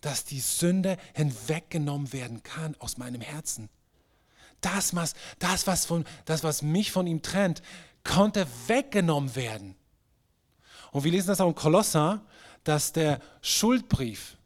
dass 0.00 0.24
die 0.24 0.40
Sünde 0.40 0.98
hinweggenommen 1.14 2.12
werden 2.12 2.42
kann 2.42 2.76
aus 2.78 2.98
meinem 2.98 3.22
Herzen. 3.22 3.70
Das, 4.60 4.94
was, 4.94 5.14
das, 5.38 5.66
was, 5.66 5.86
von, 5.86 6.04
das, 6.26 6.44
was 6.44 6.62
mich 6.62 6.92
von 6.92 7.06
ihm 7.06 7.22
trennt, 7.22 7.62
konnte 8.02 8.46
weggenommen 8.66 9.34
werden. 9.34 9.74
Und 10.92 11.04
wir 11.04 11.10
lesen 11.10 11.28
das 11.28 11.40
auch 11.40 11.48
in 11.48 11.54
Kolosser, 11.54 12.24
dass 12.62 12.92
der 12.92 13.20
Schuldbrief, 13.40 14.36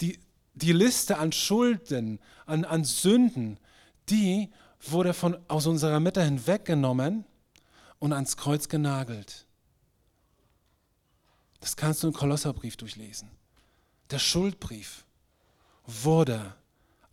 die, 0.00 0.18
die 0.54 0.72
Liste 0.72 1.18
an 1.18 1.32
Schulden, 1.32 2.20
an, 2.46 2.64
an 2.64 2.84
Sünden, 2.84 3.58
die 4.08 4.50
wurde 4.82 5.14
von, 5.14 5.38
aus 5.48 5.66
unserer 5.66 6.00
Mitte 6.00 6.22
hinweggenommen 6.22 7.24
und 7.98 8.12
ans 8.12 8.36
Kreuz 8.36 8.68
genagelt. 8.68 9.46
Das 11.60 11.76
kannst 11.76 12.02
du 12.02 12.08
im 12.08 12.14
Kolosserbrief 12.14 12.76
durchlesen. 12.76 13.30
Der 14.10 14.18
Schuldbrief 14.18 15.04
wurde 15.86 16.54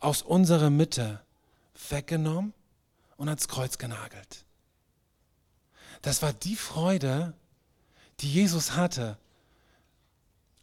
aus 0.00 0.22
unserer 0.22 0.70
Mitte 0.70 1.20
weggenommen 1.90 2.54
und 3.16 3.28
ans 3.28 3.48
Kreuz 3.48 3.78
genagelt. 3.78 4.44
Das 6.02 6.22
war 6.22 6.32
die 6.32 6.56
Freude, 6.56 7.34
die 8.20 8.32
Jesus 8.32 8.74
hatte, 8.74 9.18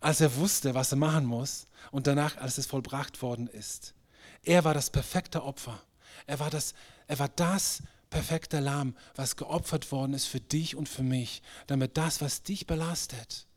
als 0.05 0.21
er 0.21 0.35
wusste, 0.35 0.75
was 0.75 0.91
er 0.91 0.99
machen 0.99 1.25
muss 1.25 1.65
und 1.89 2.05
danach, 2.05 2.37
als 2.37 2.59
es 2.59 2.67
vollbracht 2.67 3.23
worden 3.23 3.47
ist. 3.47 3.95
Er 4.43 4.63
war 4.63 4.75
das 4.75 4.91
perfekte 4.91 5.43
Opfer. 5.43 5.81
Er 6.27 6.39
war 6.39 6.51
das, 6.51 6.75
er 7.07 7.17
war 7.17 7.29
das 7.29 7.81
perfekte 8.11 8.59
Lamm, 8.59 8.95
was 9.15 9.35
geopfert 9.35 9.91
worden 9.91 10.13
ist 10.13 10.27
für 10.27 10.39
dich 10.39 10.75
und 10.75 10.87
für 10.87 11.01
mich, 11.01 11.41
damit 11.65 11.97
das, 11.97 12.21
was 12.21 12.43
dich 12.43 12.67
belastet, 12.67 13.47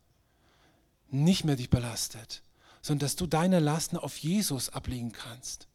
nicht 1.11 1.45
mehr 1.45 1.57
dich 1.57 1.69
belastet, 1.69 2.43
sondern 2.81 3.05
dass 3.05 3.17
du 3.17 3.27
deine 3.27 3.61
Lasten 3.61 3.99
auf 3.99 4.17
Jesus 4.17 4.71
ablegen 4.71 5.13
kannst. 5.13 5.69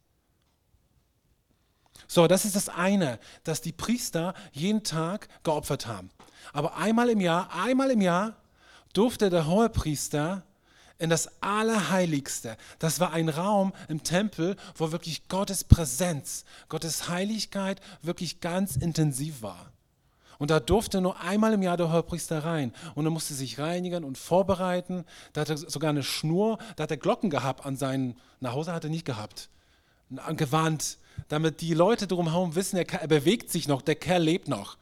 So, 2.08 2.26
das 2.26 2.44
ist 2.44 2.56
das 2.56 2.68
eine, 2.68 3.20
dass 3.44 3.60
die 3.60 3.70
Priester 3.70 4.34
jeden 4.50 4.82
Tag 4.82 5.28
geopfert 5.44 5.86
haben. 5.86 6.10
Aber 6.52 6.76
einmal 6.78 7.10
im 7.10 7.20
Jahr, 7.20 7.54
einmal 7.54 7.92
im 7.92 8.00
Jahr 8.00 8.42
durfte 8.92 9.30
der 9.30 9.46
hohe 9.46 9.68
Priester 9.68 10.44
in 10.98 11.10
das 11.10 11.28
Allerheiligste. 11.42 12.56
Das 12.78 13.00
war 13.00 13.12
ein 13.12 13.28
Raum 13.28 13.72
im 13.88 14.02
Tempel, 14.02 14.56
wo 14.76 14.92
wirklich 14.92 15.28
Gottes 15.28 15.64
Präsenz, 15.64 16.44
Gottes 16.68 17.08
Heiligkeit 17.08 17.80
wirklich 18.02 18.40
ganz 18.40 18.76
intensiv 18.76 19.42
war. 19.42 19.72
Und 20.38 20.50
da 20.50 20.60
durfte 20.60 21.00
nur 21.00 21.20
einmal 21.20 21.52
im 21.52 21.62
Jahr 21.62 21.76
der 21.76 21.92
Hohepriester 21.92 22.44
rein. 22.44 22.72
Und 22.94 23.06
er 23.06 23.10
musste 23.10 23.34
sich 23.34 23.58
reinigen 23.58 24.04
und 24.04 24.18
vorbereiten. 24.18 25.04
Da 25.32 25.42
hat 25.42 25.50
er 25.50 25.56
sogar 25.56 25.90
eine 25.90 26.02
Schnur, 26.02 26.58
da 26.76 26.84
hat 26.84 26.90
er 26.90 26.96
Glocken 26.96 27.30
gehabt 27.30 27.64
an 27.64 27.76
seinen, 27.76 28.16
nach 28.40 28.52
Hause 28.52 28.72
hat 28.72 28.84
er 28.84 28.90
nicht 28.90 29.04
gehabt, 29.04 29.48
ein 30.16 30.36
Gewand, 30.36 30.98
damit 31.28 31.60
die 31.60 31.74
Leute 31.74 32.06
drumherum 32.06 32.54
wissen, 32.54 32.76
er, 32.76 32.92
er 32.92 33.08
bewegt 33.08 33.50
sich 33.50 33.68
noch, 33.68 33.82
der 33.82 33.94
Kerl 33.94 34.22
lebt 34.22 34.48
noch. 34.48 34.76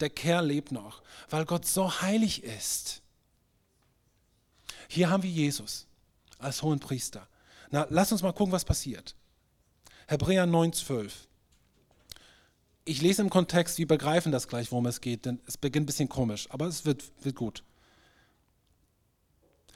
Der 0.00 0.10
Kerl 0.10 0.46
lebt 0.46 0.70
noch, 0.70 1.02
weil 1.28 1.44
Gott 1.44 1.66
so 1.66 2.00
heilig 2.00 2.44
ist. 2.44 3.02
Hier 4.88 5.10
haben 5.10 5.22
wir 5.22 5.30
Jesus 5.30 5.86
als 6.38 6.62
hohen 6.62 6.80
Priester. 6.80 7.28
Na, 7.70 7.86
lass 7.90 8.10
uns 8.10 8.22
mal 8.22 8.32
gucken, 8.32 8.52
was 8.52 8.64
passiert. 8.64 9.14
Hebräer 10.06 10.46
9,12. 10.46 11.12
Ich 12.86 13.02
lese 13.02 13.20
im 13.20 13.28
Kontext, 13.28 13.76
wir 13.76 13.86
begreifen 13.86 14.32
das 14.32 14.48
gleich, 14.48 14.72
worum 14.72 14.86
es 14.86 15.02
geht, 15.02 15.26
denn 15.26 15.40
es 15.46 15.58
beginnt 15.58 15.84
ein 15.84 15.86
bisschen 15.86 16.08
komisch, 16.08 16.48
aber 16.50 16.66
es 16.66 16.86
wird, 16.86 17.04
wird 17.22 17.36
gut. 17.36 17.62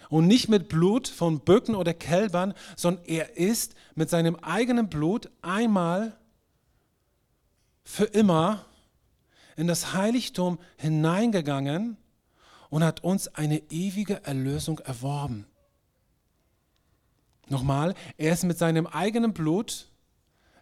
Und 0.09 0.27
nicht 0.27 0.49
mit 0.49 0.71
Blut 0.71 1.09
von 1.09 1.41
Böcken 1.41 1.75
oder 1.75 1.93
Kälbern, 1.93 2.55
sondern 2.75 3.05
er 3.05 3.37
ist 3.37 3.75
mit 3.95 4.09
seinem 4.09 4.37
eigenen 4.37 4.89
Blut 4.89 5.31
einmal 5.43 6.19
für 7.85 8.05
immer 8.05 8.65
in 9.57 9.67
das 9.67 9.93
Heiligtum 9.93 10.59
hineingegangen 10.79 11.99
und 12.73 12.83
hat 12.83 13.05
uns 13.05 13.29
eine 13.29 13.59
ewige 13.71 14.25
Erlösung 14.25 14.79
erworben. 14.79 15.45
Nochmal, 17.51 17.95
er 18.17 18.33
ist 18.33 18.45
mit 18.45 18.57
seinem 18.57 18.87
eigenen 18.87 19.35
Blut 19.35 19.91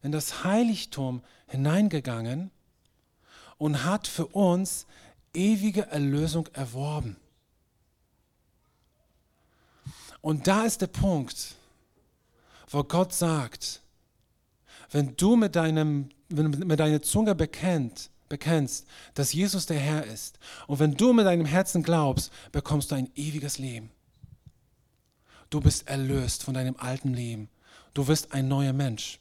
in 0.03 0.11
das 0.11 0.43
Heiligtum 0.43 1.23
hineingegangen 1.47 2.51
und 3.59 3.85
hat 3.85 4.09
für 4.09 4.27
uns 4.27 4.89
ewige 5.35 5.87
Erlösung 5.87 6.49
erworben. 6.53 7.17
Und 10.21 10.49
da 10.49 10.65
ist 10.65 10.81
der 10.81 10.89
Punkt, 10.89 11.55
wo 12.71 12.83
Gott 12.83 13.13
sagt, 13.13 13.83
wenn 14.91 15.15
du 15.15 15.37
mit, 15.37 15.55
deinem, 15.55 16.09
wenn 16.29 16.51
mit 16.51 16.81
deiner 16.81 17.03
Zunge 17.03 17.37
bekennt, 17.37 18.11
bekennst, 18.31 18.87
dass 19.13 19.35
Jesus 19.35 19.67
der 19.67 19.79
Herr 19.79 20.05
ist 20.07 20.39
und 20.67 20.79
wenn 20.79 20.95
du 20.95 21.13
mit 21.13 21.27
deinem 21.27 21.45
Herzen 21.45 21.83
glaubst, 21.83 22.33
bekommst 22.53 22.91
du 22.91 22.95
ein 22.95 23.11
ewiges 23.15 23.59
Leben. 23.59 23.91
Du 25.51 25.61
bist 25.61 25.89
erlöst 25.89 26.45
von 26.45 26.55
deinem 26.55 26.77
alten 26.77 27.13
Leben. 27.13 27.51
Du 27.93 28.07
wirst 28.07 28.33
ein 28.33 28.49
neuer 28.49 28.73
Mensch. 28.73 29.19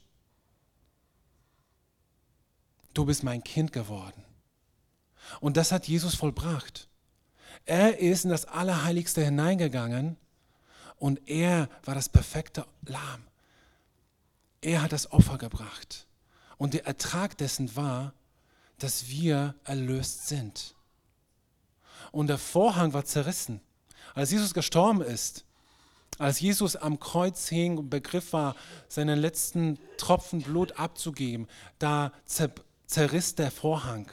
Du 2.94 3.04
bist 3.04 3.24
mein 3.24 3.44
Kind 3.44 3.74
geworden. 3.74 4.24
Und 5.42 5.58
das 5.58 5.72
hat 5.72 5.88
Jesus 5.88 6.16
vollbracht. 6.16 6.88
Er 7.66 8.00
ist 8.00 8.26
in 8.26 8.30
das 8.30 8.46
Allerheiligste 8.46 9.24
hineingegangen 9.24 10.18
und 10.98 11.28
er 11.28 11.68
war 11.84 11.96
das 11.96 12.10
perfekte 12.10 12.66
Lamm. 12.86 13.24
Er 14.62 14.82
hat 14.84 14.92
das 14.92 15.12
Opfer 15.12 15.38
gebracht. 15.38 16.08
Und 16.58 16.74
der 16.74 16.86
Ertrag 16.86 17.38
dessen 17.38 17.76
war, 17.76 18.14
dass 18.84 19.10
wir 19.10 19.56
erlöst 19.64 20.28
sind. 20.28 20.76
Und 22.12 22.28
der 22.28 22.38
Vorhang 22.38 22.94
war 22.94 23.06
zerrissen. 23.06 23.62
Als 24.16 24.32
Jesus 24.32 24.54
gestorben 24.54 25.02
ist, 25.02 25.46
als 26.18 26.40
Jesus 26.40 26.76
am 26.76 27.00
Kreuz 27.00 27.48
hing 27.48 27.78
und 27.78 27.90
begriff 27.90 28.34
war, 28.34 28.56
seinen 28.88 29.20
letzten 29.20 29.80
Tropfen 29.98 30.42
Blut 30.42 30.78
abzugeben, 30.78 31.48
da 31.78 32.12
zerriss 32.86 33.36
der 33.36 33.52
Vorhang 33.52 34.12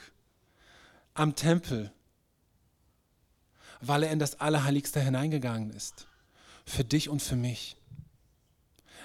am 1.13 1.35
Tempel, 1.35 1.91
weil 3.81 4.03
er 4.03 4.11
in 4.11 4.19
das 4.19 4.39
Allerheiligste 4.39 5.01
hineingegangen 5.01 5.71
ist. 5.71 6.07
Für 6.65 6.83
dich 6.83 7.09
und 7.09 7.21
für 7.21 7.35
mich. 7.35 7.77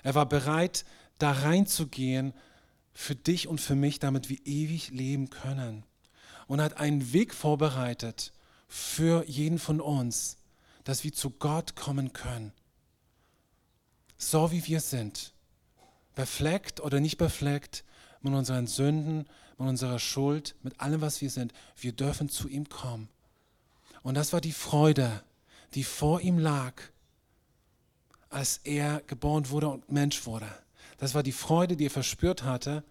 Er 0.02 0.14
war 0.14 0.26
bereit, 0.26 0.84
da 1.18 1.32
reinzugehen, 1.32 2.34
für 2.94 3.14
dich 3.14 3.48
und 3.48 3.60
für 3.60 3.74
mich, 3.74 3.98
damit 3.98 4.28
wir 4.28 4.38
ewig 4.44 4.90
leben 4.90 5.30
können. 5.30 5.84
Und 6.46 6.60
hat 6.60 6.76
einen 6.76 7.12
Weg 7.12 7.34
vorbereitet 7.34 8.32
für 8.68 9.24
jeden 9.26 9.58
von 9.58 9.80
uns, 9.80 10.38
dass 10.84 11.04
wir 11.04 11.12
zu 11.12 11.30
Gott 11.30 11.76
kommen 11.76 12.12
können. 12.12 12.52
So 14.18 14.52
wie 14.52 14.66
wir 14.66 14.80
sind. 14.80 15.32
Befleckt 16.14 16.80
oder 16.80 17.00
nicht 17.00 17.16
befleckt 17.16 17.84
mit 18.20 18.34
unseren 18.34 18.66
Sünden, 18.66 19.26
mit 19.58 19.68
unserer 19.68 19.98
Schuld, 19.98 20.54
mit 20.62 20.80
allem, 20.80 21.00
was 21.00 21.20
wir 21.20 21.30
sind. 21.30 21.52
Wir 21.76 21.92
dürfen 21.92 22.28
zu 22.28 22.48
ihm 22.48 22.68
kommen. 22.68 23.08
Und 24.02 24.14
das 24.14 24.32
war 24.32 24.40
die 24.40 24.52
Freude, 24.52 25.22
die 25.74 25.84
vor 25.84 26.20
ihm 26.20 26.38
lag, 26.38 26.74
als 28.28 28.60
er 28.64 29.00
geboren 29.06 29.50
wurde 29.50 29.68
und 29.68 29.90
Mensch 29.90 30.26
wurde. 30.26 30.48
Das 30.98 31.14
war 31.14 31.22
die 31.22 31.32
Freude, 31.32 31.76
die 31.76 31.86
er 31.86 31.90
verspürt 31.90 32.44
hatte, 32.44 32.84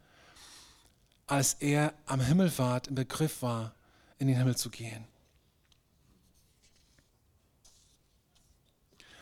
als 1.27 1.53
er 1.55 1.93
am 2.05 2.20
Himmelfahrt 2.20 2.88
im 2.88 2.96
Begriff 2.96 3.41
war, 3.41 3.74
in 4.17 4.27
den 4.27 4.38
Himmel 4.38 4.55
zu 4.58 4.70
gehen. 4.70 5.05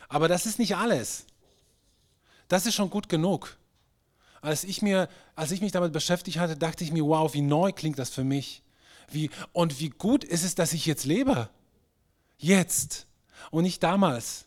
Aber 0.08 0.26
das 0.26 0.44
ist 0.44 0.58
nicht 0.58 0.76
alles. 0.76 1.24
Das 2.48 2.66
ist 2.66 2.74
schon 2.74 2.90
gut 2.90 3.08
genug. 3.08 3.56
Als 4.42 4.64
ich, 4.64 4.82
mir, 4.82 5.08
als 5.36 5.52
ich 5.52 5.60
mich 5.60 5.70
damit 5.70 5.92
beschäftigt 5.92 6.38
hatte, 6.38 6.56
dachte 6.56 6.82
ich 6.82 6.90
mir, 6.90 7.04
wow, 7.04 7.32
wie 7.32 7.42
neu 7.42 7.72
klingt 7.72 7.98
das 7.98 8.10
für 8.10 8.24
mich. 8.24 8.62
Wie, 9.08 9.30
und 9.52 9.78
wie 9.78 9.90
gut 9.90 10.24
ist 10.24 10.42
es, 10.42 10.56
dass 10.56 10.72
ich 10.72 10.84
jetzt 10.84 11.04
lebe. 11.04 11.48
Jetzt 12.38 13.06
und 13.52 13.62
nicht 13.62 13.82
damals 13.82 14.46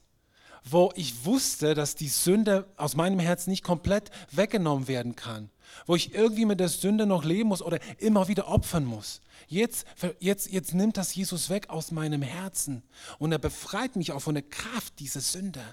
wo 0.63 0.91
ich 0.96 1.25
wusste, 1.25 1.74
dass 1.74 1.96
die 1.96 2.08
Sünde 2.08 2.65
aus 2.77 2.96
meinem 2.96 3.20
Herzen 3.20 3.50
nicht 3.50 3.63
komplett 3.63 4.12
weggenommen 4.32 4.88
werden 4.88 5.15
kann, 5.15 5.50
wo 5.86 5.96
ich 5.96 6.13
irgendwie 6.13 6.46
mit 6.46 6.60
der 6.60 6.70
Sünde 6.70 7.05
noch 7.05 7.25
leben 7.25 7.50
muss 7.50 7.62
oder 7.62 7.79
immer 8.00 8.27
wieder 8.27 8.48
opfern 8.48 8.86
muss. 8.86 9.22
Jetzt, 9.48 9.86
jetzt, 10.20 10.51
jetzt 10.51 10.74
nimmt 10.74 10.98
das 10.98 11.13
Jesus 11.13 11.50
weg 11.50 11.70
aus 11.70 11.91
meinem 11.91 12.22
Herzen 12.22 12.84
und 13.20 13.32
er 13.32 13.39
befreit 13.39 13.96
mich 13.96 14.12
auch 14.13 14.22
von 14.22 14.36
der 14.36 14.43
Kraft 14.43 15.00
dieser 15.00 15.22
Sünde. 15.22 15.63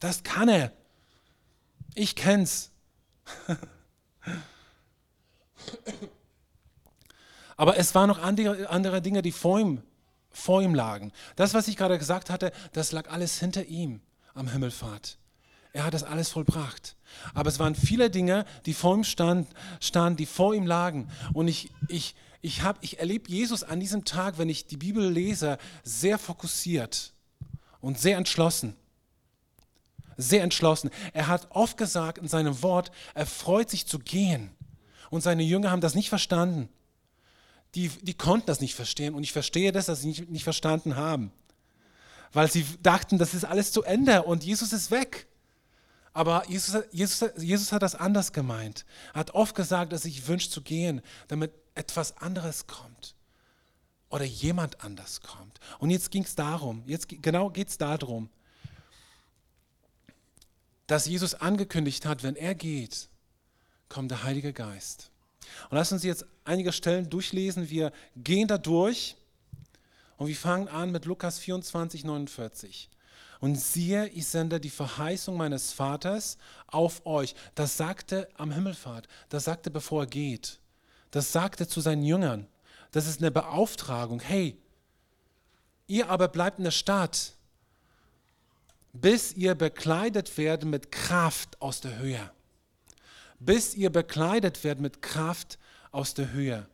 Das 0.00 0.22
kann 0.22 0.48
er. 0.48 0.72
Ich 1.94 2.14
kenn's. 2.16 2.70
Aber 7.56 7.76
es 7.76 7.94
waren 7.94 8.08
noch 8.08 8.18
andere, 8.20 8.70
andere 8.70 9.02
Dinge, 9.02 9.22
die 9.22 9.32
vor 9.32 9.58
ihm, 9.58 9.82
vor 10.30 10.62
ihm 10.62 10.74
lagen. 10.74 11.12
Das, 11.36 11.54
was 11.54 11.68
ich 11.68 11.76
gerade 11.76 11.98
gesagt 11.98 12.30
hatte, 12.30 12.52
das 12.72 12.92
lag 12.92 13.10
alles 13.10 13.38
hinter 13.38 13.64
ihm 13.66 14.00
am 14.34 14.48
Himmelfahrt. 14.48 15.18
Er 15.72 15.84
hat 15.84 15.94
das 15.94 16.04
alles 16.04 16.30
vollbracht. 16.30 16.96
Aber 17.34 17.48
es 17.48 17.58
waren 17.58 17.74
viele 17.74 18.10
Dinge, 18.10 18.44
die 18.66 18.74
vor 18.74 18.94
ihm 18.94 19.04
standen, 19.04 19.48
stand, 19.80 20.18
die 20.18 20.26
vor 20.26 20.54
ihm 20.54 20.66
lagen. 20.66 21.10
Und 21.34 21.48
ich, 21.48 21.70
ich, 21.88 22.14
ich, 22.40 22.62
ich 22.80 22.98
erlebe 22.98 23.30
Jesus 23.30 23.62
an 23.62 23.80
diesem 23.80 24.04
Tag, 24.04 24.38
wenn 24.38 24.48
ich 24.48 24.66
die 24.66 24.76
Bibel 24.76 25.10
lese, 25.10 25.58
sehr 25.82 26.18
fokussiert 26.18 27.12
und 27.80 27.98
sehr 27.98 28.16
entschlossen. 28.16 28.74
Sehr 30.16 30.42
entschlossen. 30.42 30.90
Er 31.12 31.28
hat 31.28 31.46
oft 31.50 31.76
gesagt 31.76 32.18
in 32.18 32.28
seinem 32.28 32.62
Wort, 32.62 32.90
er 33.14 33.26
freut 33.26 33.70
sich 33.70 33.86
zu 33.86 33.98
gehen. 33.98 34.50
Und 35.10 35.22
seine 35.22 35.42
Jünger 35.42 35.70
haben 35.70 35.80
das 35.80 35.94
nicht 35.94 36.08
verstanden. 36.08 36.68
Die, 37.74 37.88
die 37.88 38.14
konnten 38.14 38.46
das 38.46 38.60
nicht 38.60 38.74
verstehen. 38.74 39.14
Und 39.14 39.22
ich 39.22 39.32
verstehe 39.32 39.72
das, 39.72 39.86
dass 39.86 40.00
sie 40.00 40.08
nicht, 40.08 40.30
nicht 40.30 40.44
verstanden 40.44 40.96
haben. 40.96 41.32
Weil 42.32 42.50
sie 42.50 42.64
dachten, 42.82 43.18
das 43.18 43.34
ist 43.34 43.44
alles 43.44 43.72
zu 43.72 43.82
Ende 43.82 44.22
und 44.22 44.44
Jesus 44.44 44.72
ist 44.72 44.90
weg. 44.90 45.26
Aber 46.12 46.48
Jesus, 46.48 46.82
Jesus, 46.90 47.30
Jesus 47.36 47.72
hat 47.72 47.82
das 47.82 47.94
anders 47.94 48.32
gemeint. 48.32 48.84
Er 49.14 49.20
hat 49.20 49.30
oft 49.32 49.54
gesagt, 49.54 49.92
dass 49.92 50.02
sich 50.02 50.26
wünscht 50.26 50.50
zu 50.50 50.62
gehen, 50.62 51.00
damit 51.28 51.52
etwas 51.74 52.16
anderes 52.16 52.66
kommt. 52.66 53.14
Oder 54.10 54.24
jemand 54.24 54.82
anders 54.82 55.20
kommt. 55.20 55.60
Und 55.78 55.90
jetzt 55.90 56.10
ging 56.10 56.24
es 56.24 56.34
darum, 56.34 56.82
jetzt 56.86 57.08
genau 57.08 57.50
geht 57.50 57.68
es 57.68 57.78
darum, 57.78 58.30
dass 60.86 61.06
Jesus 61.06 61.34
angekündigt 61.34 62.06
hat, 62.06 62.22
wenn 62.22 62.34
er 62.34 62.54
geht, 62.54 63.10
kommt 63.90 64.10
der 64.10 64.22
Heilige 64.22 64.52
Geist. 64.54 65.10
Und 65.70 65.76
lass 65.76 65.92
uns 65.92 66.02
jetzt 66.02 66.26
einige 66.44 66.72
Stellen 66.72 67.08
durchlesen. 67.08 67.70
Wir 67.70 67.92
gehen 68.16 68.48
da 68.48 68.58
durch 68.58 69.16
und 70.16 70.26
wir 70.26 70.36
fangen 70.36 70.68
an 70.68 70.90
mit 70.90 71.04
Lukas 71.04 71.38
24, 71.38 72.04
49. 72.04 72.90
Und 73.40 73.54
siehe, 73.54 74.08
ich 74.08 74.26
sende 74.26 74.58
die 74.58 74.70
Verheißung 74.70 75.36
meines 75.36 75.72
Vaters 75.72 76.38
auf 76.66 77.06
euch. 77.06 77.34
Das 77.54 77.76
sagte 77.76 78.28
am 78.34 78.50
Himmelfahrt. 78.50 79.06
Das 79.28 79.44
sagte, 79.44 79.70
bevor 79.70 80.02
er 80.02 80.06
geht. 80.08 80.58
Das 81.12 81.32
sagte 81.32 81.68
zu 81.68 81.80
seinen 81.80 82.02
Jüngern. 82.02 82.48
Das 82.90 83.06
ist 83.06 83.20
eine 83.20 83.30
Beauftragung. 83.30 84.20
Hey, 84.20 84.58
ihr 85.86 86.08
aber 86.08 86.28
bleibt 86.28 86.58
in 86.58 86.64
der 86.64 86.70
Stadt, 86.72 87.34
bis 88.92 89.32
ihr 89.34 89.54
bekleidet 89.54 90.36
werdet 90.36 90.68
mit 90.68 90.90
Kraft 90.90 91.60
aus 91.62 91.80
der 91.80 91.98
Höhe. 91.98 92.30
Bis 93.38 93.74
ihr 93.74 93.90
bekleidet 93.90 94.64
werdet 94.64 94.82
mit 94.82 95.02
Kraft 95.02 95.58
aus 95.90 96.14
der 96.14 96.32
Höhe. 96.32 96.68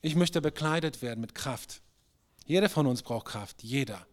Ich 0.00 0.14
möchte 0.14 0.40
bekleidet 0.40 1.02
werden 1.02 1.20
mit 1.20 1.34
Kraft. 1.34 1.82
Jeder 2.44 2.68
von 2.68 2.86
uns 2.86 3.02
braucht 3.02 3.26
Kraft, 3.26 3.62
jeder. 3.62 4.06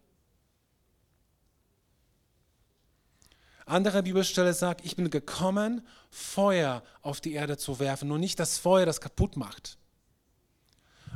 Andere 3.66 4.02
Bibelstelle 4.02 4.52
sagt, 4.52 4.84
ich 4.84 4.96
bin 4.96 5.10
gekommen, 5.10 5.86
Feuer 6.10 6.82
auf 7.02 7.20
die 7.20 7.34
Erde 7.34 7.56
zu 7.56 7.78
werfen. 7.78 8.08
Nur 8.08 8.18
nicht 8.18 8.40
das 8.40 8.58
Feuer, 8.58 8.84
das 8.84 9.00
kaputt 9.00 9.36
macht, 9.36 9.78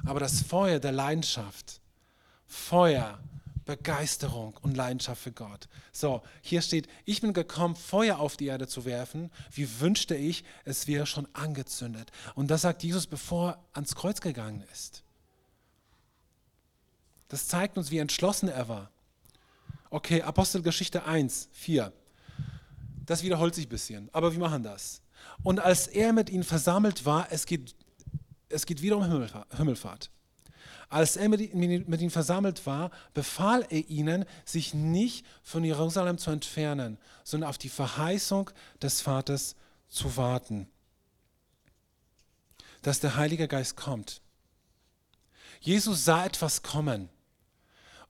aber 0.05 0.21
das 0.21 0.43
Feuer 0.43 0.79
der 0.79 0.93
Leidenschaft. 0.93 1.81
Feuer, 2.47 3.19
Begeisterung 3.65 4.57
und 4.63 4.77
Leidenschaft 4.77 5.23
für 5.23 5.33
Gott. 5.33 5.69
So, 5.93 6.23
hier 6.43 6.61
steht, 6.63 6.89
ich 7.05 7.21
bin 7.21 7.33
gekommen, 7.33 7.77
Feuer 7.77 8.19
auf 8.19 8.37
die 8.37 8.47
Erde 8.47 8.69
zu 8.69 8.85
werfen. 8.85 9.31
Wie 9.51 9.81
wünschte 9.81 10.15
ich, 10.15 10.45
es 10.65 10.87
wäre 10.87 11.07
schon 11.07 11.27
angezündet. 11.33 12.11
Und 12.35 12.51
das 12.51 12.63
sagt 12.63 12.83
Jesus, 12.83 13.07
bevor 13.07 13.53
er 13.53 13.59
ans 13.73 13.95
Kreuz 13.95 14.21
gegangen 14.21 14.63
ist. 14.73 15.03
Das 17.29 17.49
zeigt 17.49 17.79
uns, 17.79 17.91
wie 17.91 17.99
entschlossen 17.99 18.49
er 18.49 18.69
war. 18.69 18.91
Okay, 19.91 20.23
Apostelgeschichte 20.23 21.05
1, 21.05 21.49
4. 21.53 21.93
Das 23.07 23.23
wiederholt 23.23 23.55
sich 23.55 23.67
ein 23.67 23.71
bisschen, 23.71 24.11
aber 24.13 24.33
wir 24.33 24.39
machen 24.39 24.63
das. 24.63 25.03
Und 25.43 25.61
als 25.61 25.87
er 25.87 26.13
mit 26.13 26.31
ihnen 26.31 26.45
versammelt 26.45 27.05
war, 27.05 27.29
es 27.31 27.47
geht, 27.47 27.75
es 28.49 28.67
geht 28.67 28.83
wieder 28.83 28.97
um 28.97 29.05
Himmelfahrt. 29.57 30.11
Als 30.89 31.17
er 31.17 31.29
mit, 31.29 31.41
ihnen 31.41 32.11
versammelt 32.11 32.67
war, 32.67 32.91
befahl 33.15 33.67
er 33.71 33.89
ihnen, 33.89 34.25
sich 34.45 34.75
nicht 34.75 35.25
von 35.43 35.65
Jerusalem 35.65 36.19
zu 36.19 36.31
entfernen, 36.31 36.99
sondern 37.25 37.51
auf 37.51 37.59
die 37.59 37.69
Verheißung 37.69 38.51
des 38.83 39.01
Vaters 39.01 39.57
zu 39.89 40.17
warten, 40.17 40.69
dass 42.83 43.01
der 43.01 43.17
Heilige 43.17 43.49
Geist 43.49 43.77
kommt. 43.77 44.21
Jesus 45.61 46.05
sah 46.05 46.27
etwas 46.27 46.63
kommen 46.63 47.09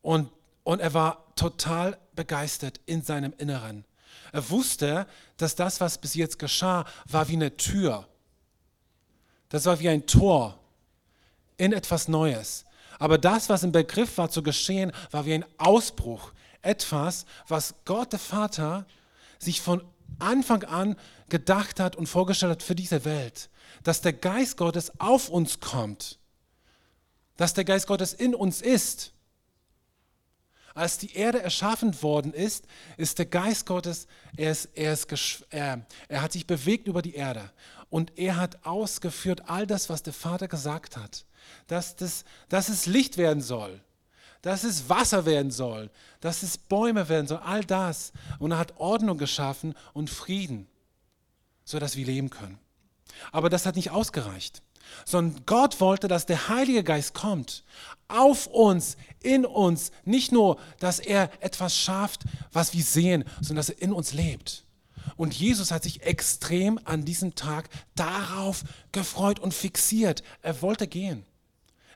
und, 0.02 0.30
und 0.64 0.80
er 0.80 0.92
war 0.94 1.34
total 1.36 1.98
begeistert 2.14 2.80
in 2.86 3.02
seinem 3.02 3.32
Inneren. 3.38 3.84
Er 4.32 4.50
wusste, 4.50 5.06
dass 5.36 5.54
das, 5.54 5.80
was 5.80 5.98
bis 5.98 6.14
jetzt 6.14 6.38
geschah, 6.38 6.84
war 7.06 7.28
wie 7.28 7.34
eine 7.34 7.56
Tür. 7.56 8.08
Das 9.48 9.66
war 9.66 9.78
wie 9.78 9.88
ein 9.88 10.06
Tor 10.06 10.58
in 11.56 11.72
etwas 11.72 12.08
Neues. 12.08 12.64
Aber 12.98 13.18
das, 13.18 13.48
was 13.48 13.62
im 13.62 13.72
Begriff 13.72 14.18
war 14.18 14.30
zu 14.30 14.42
geschehen, 14.42 14.92
war 15.10 15.26
wie 15.26 15.34
ein 15.34 15.44
Ausbruch. 15.58 16.32
Etwas, 16.62 17.26
was 17.48 17.74
Gott 17.84 18.12
der 18.12 18.18
Vater 18.18 18.86
sich 19.38 19.60
von 19.60 19.82
Anfang 20.18 20.64
an 20.64 20.96
gedacht 21.28 21.80
hat 21.80 21.96
und 21.96 22.06
vorgestellt 22.06 22.52
hat 22.52 22.62
für 22.62 22.74
diese 22.74 23.04
Welt. 23.04 23.50
Dass 23.82 24.00
der 24.00 24.12
Geist 24.12 24.56
Gottes 24.56 25.00
auf 25.00 25.28
uns 25.28 25.60
kommt. 25.60 26.18
Dass 27.36 27.54
der 27.54 27.64
Geist 27.64 27.86
Gottes 27.86 28.14
in 28.14 28.34
uns 28.34 28.62
ist. 28.62 29.12
Als 30.74 30.98
die 30.98 31.14
Erde 31.14 31.40
erschaffen 31.40 32.02
worden 32.02 32.32
ist, 32.32 32.66
ist 32.96 33.18
der 33.18 33.26
Geist 33.26 33.64
Gottes, 33.64 34.08
er, 34.36 34.50
ist, 34.50 34.70
er, 34.74 34.92
ist, 34.92 35.46
er, 35.50 35.86
er 36.08 36.22
hat 36.22 36.32
sich 36.32 36.48
bewegt 36.48 36.88
über 36.88 37.00
die 37.00 37.14
Erde 37.14 37.52
und 37.90 38.18
er 38.18 38.36
hat 38.38 38.66
ausgeführt 38.66 39.42
all 39.46 39.68
das, 39.68 39.88
was 39.88 40.02
der 40.02 40.12
Vater 40.12 40.48
gesagt 40.48 40.96
hat. 40.96 41.26
Dass, 41.66 41.96
das, 41.96 42.24
dass 42.48 42.68
es 42.68 42.86
Licht 42.86 43.16
werden 43.16 43.42
soll, 43.42 43.80
dass 44.42 44.64
es 44.64 44.88
Wasser 44.88 45.24
werden 45.24 45.50
soll, 45.50 45.90
dass 46.20 46.42
es 46.42 46.58
Bäume 46.58 47.08
werden 47.08 47.26
soll, 47.26 47.38
all 47.38 47.64
das. 47.64 48.12
Und 48.38 48.52
er 48.52 48.58
hat 48.58 48.78
Ordnung 48.78 49.18
geschaffen 49.18 49.74
und 49.92 50.10
Frieden, 50.10 50.66
sodass 51.64 51.96
wir 51.96 52.06
leben 52.06 52.30
können. 52.30 52.58
Aber 53.32 53.48
das 53.48 53.64
hat 53.64 53.76
nicht 53.76 53.90
ausgereicht 53.90 54.62
sondern 55.04 55.42
Gott 55.46 55.80
wollte, 55.80 56.08
dass 56.08 56.26
der 56.26 56.48
Heilige 56.48 56.84
Geist 56.84 57.14
kommt 57.14 57.64
auf 58.08 58.46
uns, 58.46 58.96
in 59.22 59.44
uns. 59.44 59.90
Nicht 60.04 60.32
nur, 60.32 60.58
dass 60.78 60.98
er 60.98 61.30
etwas 61.42 61.76
schafft, 61.76 62.22
was 62.52 62.74
wir 62.74 62.82
sehen, 62.82 63.24
sondern 63.36 63.56
dass 63.56 63.70
er 63.70 63.82
in 63.82 63.92
uns 63.92 64.12
lebt. 64.12 64.64
Und 65.16 65.34
Jesus 65.34 65.70
hat 65.70 65.82
sich 65.82 66.02
extrem 66.02 66.78
an 66.84 67.04
diesem 67.04 67.34
Tag 67.34 67.68
darauf 67.94 68.64
gefreut 68.92 69.38
und 69.38 69.52
fixiert. 69.52 70.22
Er 70.42 70.62
wollte 70.62 70.86
gehen. 70.86 71.24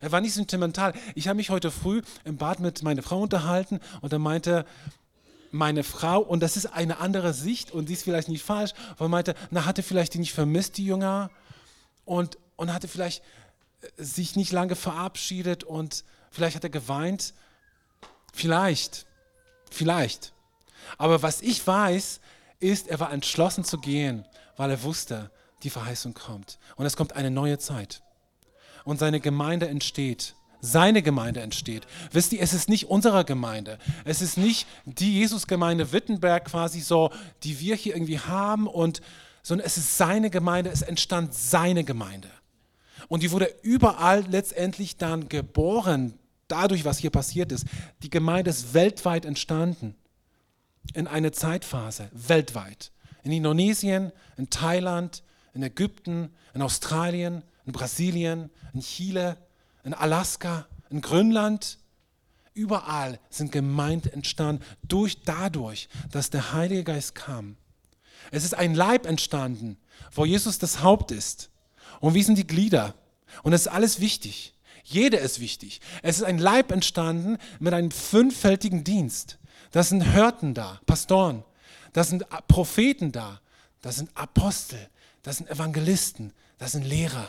Er 0.01 0.13
war 0.13 0.21
nicht 0.21 0.35
sentimental. 0.35 0.95
Ich 1.15 1.29
habe 1.29 1.37
mich 1.37 1.51
heute 1.51 1.71
früh 1.71 2.03
im 2.25 2.37
Bad 2.37 2.61
mit 2.61 2.83
meiner 2.83 3.03
Frau 3.03 3.21
unterhalten 3.21 3.81
und 4.01 4.13
er 4.13 4.19
meinte, 4.19 4.65
meine 5.51 5.85
Frau, 5.85 6.21
und 6.21 6.41
das 6.41 6.57
ist 6.57 6.67
eine 6.67 6.99
andere 6.99 7.33
Sicht 7.33 7.71
und 7.71 7.89
die 7.89 7.95
ist 7.95 8.05
vielleicht 8.05 8.29
nicht 8.29 8.45
falsch, 8.45 8.73
weil 8.99 9.09
meinte, 9.09 9.35
na, 9.51 9.65
hatte 9.65 9.83
vielleicht 9.83 10.15
die 10.15 10.19
nicht 10.19 10.35
vermisst, 10.35 10.77
die 10.77 10.85
Jünger? 10.85 11.31
Und, 12.05 12.39
und 12.57 12.73
hatte 12.73 12.89
vielleicht 12.89 13.23
äh, 13.81 14.03
sich 14.03 14.37
nicht 14.37 14.53
lange 14.53 14.77
verabschiedet 14.77 15.65
und 15.65 16.05
vielleicht 16.31 16.57
hat 16.57 16.65
er 16.65 16.71
geweint. 16.71 17.35
Vielleicht, 18.33 19.07
vielleicht. 19.71 20.33
Aber 20.97 21.23
was 21.23 21.41
ich 21.43 21.67
weiß, 21.67 22.21
ist, 22.61 22.89
er 22.89 23.01
war 23.01 23.13
entschlossen 23.13 23.65
zu 23.65 23.79
gehen, 23.79 24.25
weil 24.57 24.71
er 24.71 24.83
wusste, 24.83 25.31
die 25.63 25.71
Verheißung 25.71 26.15
kommt. 26.15 26.59
Und 26.77 26.87
es 26.87 26.97
kommt 26.97 27.15
eine 27.15 27.31
neue 27.31 27.59
Zeit. 27.59 28.03
Und 28.89 28.99
seine 28.99 29.21
Gemeinde 29.21 29.69
entsteht. 29.69 30.35
Seine 30.63 31.03
Gemeinde 31.03 31.43
entsteht. 31.43 31.87
Wisst 32.11 32.33
ihr, 32.33 32.41
es 32.41 32.55
ist 32.55 32.71
nicht 32.71 32.87
unsere 32.87 33.27
Gemeinde. 33.27 33.79
Es 34.07 34.23
ist 34.23 34.39
nicht 34.39 34.67
die 34.87 35.19
Jesusgemeinde 35.19 35.93
Wittenberg 35.93 36.47
quasi 36.47 36.81
so, 36.81 37.11
die 37.43 37.61
wir 37.61 37.77
hier 37.77 37.95
irgendwie 37.95 38.19
haben 38.19 38.67
und 38.67 39.03
sondern 39.43 39.67
es 39.67 39.77
ist 39.77 39.99
seine 39.99 40.31
Gemeinde, 40.31 40.71
es 40.71 40.81
entstand 40.81 41.35
seine 41.35 41.85
Gemeinde. 41.85 42.31
Und 43.09 43.23
die 43.23 43.31
wurde 43.31 43.55
überall 43.61 44.25
letztendlich 44.31 44.97
dann 44.97 45.29
geboren, 45.29 46.15
dadurch, 46.49 46.87
was 46.87 46.97
hier 46.97 47.11
passiert 47.11 47.53
ist. 47.53 47.67
Die 48.03 48.11
Gemeinde 48.11 48.49
ist 48.49 48.73
weltweit 48.73 49.27
entstanden, 49.27 49.97
in 50.95 51.07
einer 51.07 51.33
Zeitphase, 51.33 52.09
weltweit. 52.13 52.91
In 53.23 53.33
Indonesien, 53.33 54.13
in 54.39 54.49
Thailand, 54.49 55.23
in 55.53 55.63
Ägypten, 55.63 56.31
in 56.55 56.63
Australien, 56.63 57.43
in 57.69 57.73
Brasilien, 57.73 58.51
in 58.73 58.81
Chile, 58.81 59.37
in 59.85 59.93
Alaska, 59.93 60.67
in 60.89 61.03
Grönland. 61.03 61.79
Überall 62.55 63.21
sind 63.29 63.53
Gemeinden 63.53 64.09
entstanden, 64.09 64.65
durch, 64.83 65.23
dadurch, 65.23 65.91
dass 66.11 66.31
der 66.31 66.55
Heilige 66.55 66.83
Geist 66.83 67.15
kam. 67.15 67.59
Es 68.31 68.43
ist 68.43 68.55
ein 68.55 68.75
Leib 68.75 69.05
entstanden, 69.05 69.77
wo 70.13 70.25
Jesus 70.25 70.59
das 70.59 70.83
Haupt 70.83 71.11
ist. 71.11 71.51
Und 72.01 72.15
wie 72.15 72.23
sind 72.23 72.39
die 72.39 72.47
Glieder? 72.47 72.95
Und 73.43 73.53
es 73.53 73.63
ist 73.63 73.69
alles 73.69 74.01
wichtig. 74.01 74.55
Jeder 74.83 75.21
ist 75.21 75.39
wichtig. 75.39 75.83
Es 76.03 76.17
ist 76.17 76.25
ein 76.25 76.39
Leib 76.39 76.73
entstanden 76.73 77.37
mit 77.61 77.75
einem 77.75 77.91
fünffältigen 77.91 78.83
Dienst. 78.83 79.39
Das 79.73 79.91
sind 79.91 80.11
Hörten 80.15 80.55
da, 80.55 80.81
Pastoren. 80.87 81.45
Das 81.93 82.09
sind 82.09 82.25
Propheten 82.49 83.13
da. 83.13 83.43
Das 83.83 83.97
sind 83.97 84.11
Apostel. 84.17 84.89
Das 85.23 85.37
sind 85.37 85.51
Evangelisten. 85.51 86.33
Das 86.57 86.73
sind 86.73 86.85
Lehrer. 86.87 87.29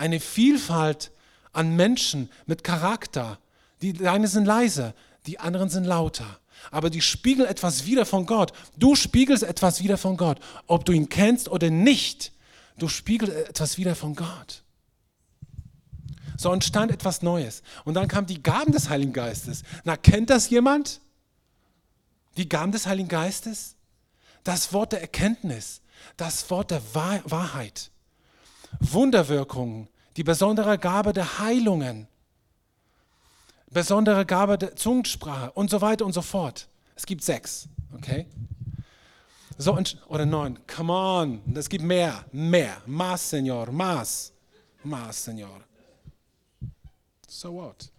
Eine 0.00 0.18
Vielfalt 0.18 1.10
an 1.52 1.76
Menschen 1.76 2.30
mit 2.46 2.64
Charakter. 2.64 3.38
Die 3.82 4.08
eine 4.08 4.28
sind 4.28 4.46
leise, 4.46 4.94
die 5.26 5.38
anderen 5.38 5.68
sind 5.68 5.84
lauter. 5.84 6.40
Aber 6.70 6.88
die 6.88 7.02
spiegeln 7.02 7.46
etwas 7.46 7.84
wieder 7.84 8.06
von 8.06 8.24
Gott. 8.24 8.54
Du 8.78 8.94
spiegelst 8.94 9.42
etwas 9.42 9.82
wieder 9.82 9.98
von 9.98 10.16
Gott. 10.16 10.40
Ob 10.66 10.86
du 10.86 10.92
ihn 10.92 11.10
kennst 11.10 11.50
oder 11.50 11.68
nicht, 11.68 12.32
du 12.78 12.88
spiegelst 12.88 13.34
etwas 13.34 13.76
wieder 13.76 13.94
von 13.94 14.14
Gott. 14.14 14.62
So 16.38 16.50
entstand 16.50 16.90
etwas 16.90 17.20
Neues. 17.20 17.62
Und 17.84 17.92
dann 17.92 18.08
kamen 18.08 18.26
die 18.26 18.42
Gaben 18.42 18.72
des 18.72 18.88
Heiligen 18.88 19.12
Geistes. 19.12 19.64
Na, 19.84 19.98
kennt 19.98 20.30
das 20.30 20.48
jemand? 20.48 21.02
Die 22.38 22.48
Gaben 22.48 22.72
des 22.72 22.86
Heiligen 22.86 23.10
Geistes? 23.10 23.76
Das 24.44 24.72
Wort 24.72 24.92
der 24.92 25.02
Erkenntnis, 25.02 25.82
das 26.16 26.48
Wort 26.48 26.70
der 26.70 26.80
Wahrheit, 26.94 27.90
Wunderwirkungen, 28.80 29.88
die 30.16 30.24
besondere 30.24 30.78
Gabe 30.78 31.12
der 31.12 31.38
Heilungen, 31.38 32.08
besondere 33.70 34.26
Gabe 34.26 34.58
der 34.58 34.74
Zungensprache 34.74 35.52
und 35.52 35.70
so 35.70 35.80
weiter 35.80 36.04
und 36.04 36.12
so 36.12 36.22
fort. 36.22 36.68
Es 36.96 37.06
gibt 37.06 37.22
sechs, 37.22 37.68
okay? 37.94 38.26
So, 39.58 39.78
oder 40.08 40.24
neun, 40.24 40.58
come 40.66 40.92
on, 40.92 41.42
es 41.54 41.68
gibt 41.68 41.84
mehr, 41.84 42.24
mehr, 42.32 42.82
más, 42.86 43.30
Señor, 43.30 43.70
más, 43.70 44.32
más, 44.82 45.22
Señor. 45.22 45.60
So 47.28 47.52
what? 47.52 47.90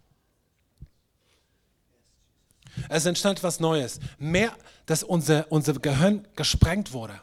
Es 2.90 3.06
entstand 3.06 3.44
was 3.44 3.60
Neues. 3.60 4.00
Mehr, 4.18 4.56
dass 4.86 5.04
unser, 5.04 5.46
unser 5.52 5.74
Gehirn 5.74 6.28
gesprengt 6.36 6.94
wurde. 6.94 7.22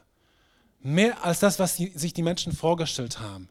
Mehr 0.88 1.22
als 1.24 1.40
das, 1.40 1.58
was 1.58 1.76
sich 1.76 2.14
die 2.14 2.22
Menschen 2.22 2.52
vorgestellt 2.52 3.20
haben. 3.20 3.48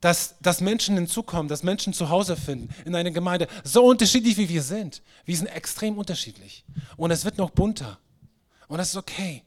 Dass, 0.00 0.34
dass 0.40 0.60
Menschen 0.60 0.96
hinzukommen, 0.96 1.46
dass 1.48 1.62
Menschen 1.62 1.92
zu 1.92 2.08
Hause 2.08 2.36
finden 2.36 2.74
in 2.84 2.94
einer 2.96 3.12
Gemeinde. 3.12 3.46
So 3.62 3.84
unterschiedlich 3.84 4.36
wie 4.36 4.48
wir 4.48 4.62
sind. 4.62 5.00
Wir 5.24 5.36
sind 5.36 5.46
extrem 5.46 5.96
unterschiedlich. 5.96 6.64
Und 6.96 7.12
es 7.12 7.24
wird 7.24 7.38
noch 7.38 7.50
bunter. 7.50 7.98
Und 8.66 8.78
das 8.78 8.88
ist 8.90 8.96
okay 8.96 9.44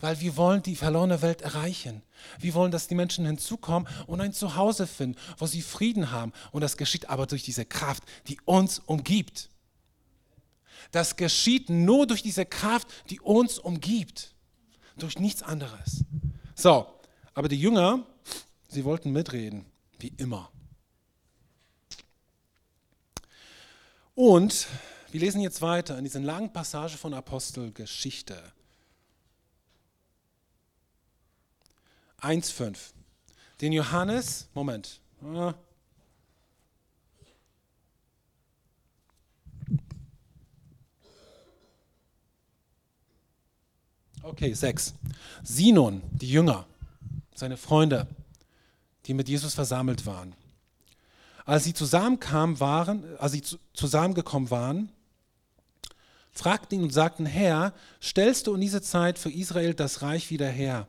weil 0.00 0.20
wir 0.20 0.36
wollen 0.36 0.62
die 0.62 0.76
verlorene 0.76 1.22
Welt 1.22 1.42
erreichen. 1.42 2.02
Wir 2.38 2.54
wollen, 2.54 2.72
dass 2.72 2.88
die 2.88 2.94
Menschen 2.94 3.26
hinzukommen 3.26 3.88
und 4.06 4.20
ein 4.20 4.32
Zuhause 4.32 4.86
finden, 4.86 5.18
wo 5.38 5.46
sie 5.46 5.62
Frieden 5.62 6.10
haben. 6.10 6.32
Und 6.52 6.62
das 6.62 6.76
geschieht 6.76 7.08
aber 7.10 7.26
durch 7.26 7.42
diese 7.42 7.64
Kraft, 7.64 8.02
die 8.26 8.38
uns 8.44 8.78
umgibt. 8.78 9.50
Das 10.90 11.16
geschieht 11.16 11.68
nur 11.68 12.06
durch 12.06 12.22
diese 12.22 12.46
Kraft, 12.46 12.88
die 13.10 13.20
uns 13.20 13.58
umgibt. 13.58 14.34
Durch 15.00 15.18
nichts 15.18 15.42
anderes. 15.42 16.04
So, 16.54 16.86
aber 17.34 17.48
die 17.48 17.58
Jünger, 17.58 18.06
sie 18.68 18.84
wollten 18.84 19.12
mitreden, 19.12 19.64
wie 19.98 20.12
immer. 20.18 20.50
Und 24.14 24.66
wir 25.10 25.20
lesen 25.20 25.40
jetzt 25.40 25.62
weiter 25.62 25.96
in 25.96 26.04
dieser 26.04 26.20
langen 26.20 26.52
Passage 26.52 26.98
von 26.98 27.14
Apostelgeschichte. 27.14 28.40
1,5. 32.20 32.76
Den 33.62 33.72
Johannes, 33.72 34.48
Moment. 34.52 35.00
Okay, 44.22 44.52
6. 44.52 44.94
Sinon, 45.42 46.02
die 46.12 46.30
Jünger, 46.30 46.66
seine 47.34 47.56
Freunde, 47.56 48.06
die 49.06 49.14
mit 49.14 49.28
Jesus 49.28 49.54
versammelt 49.54 50.04
waren. 50.04 50.34
Als 51.46 51.64
sie 51.64 51.72
zusammenkamen 51.72 52.60
waren, 52.60 53.04
als 53.18 53.32
sie 53.32 53.42
zusammengekommen 53.72 54.50
waren, 54.50 54.92
fragten 56.32 56.78
ihn 56.78 56.84
und 56.84 56.92
sagten, 56.92 57.26
Herr, 57.26 57.72
stellst 58.02 58.46
du 58.46 58.54
in 58.54 58.60
dieser 58.60 58.82
Zeit 58.82 59.18
für 59.18 59.30
Israel 59.30 59.74
das 59.74 60.02
Reich 60.02 60.30
wieder 60.30 60.48
her? 60.48 60.86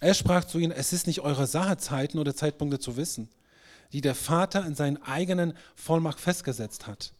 Er 0.00 0.14
sprach 0.14 0.44
zu 0.44 0.58
ihnen, 0.58 0.72
es 0.72 0.92
ist 0.92 1.06
nicht 1.06 1.20
eure 1.20 1.46
Sache, 1.46 1.76
Zeiten 1.76 2.18
oder 2.18 2.34
Zeitpunkte 2.34 2.78
zu 2.78 2.96
wissen, 2.96 3.28
die 3.92 4.00
der 4.00 4.14
Vater 4.14 4.64
in 4.64 4.74
seinen 4.74 5.02
eigenen 5.02 5.54
Vollmacht 5.76 6.18
festgesetzt 6.18 6.86
hat. 6.86 7.12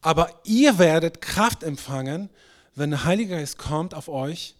Aber 0.00 0.30
ihr 0.44 0.78
werdet 0.78 1.20
Kraft 1.20 1.62
empfangen, 1.62 2.30
wenn 2.74 2.90
der 2.90 3.04
Heilige 3.04 3.36
Geist 3.36 3.58
kommt 3.58 3.94
auf 3.94 4.08
euch 4.08 4.54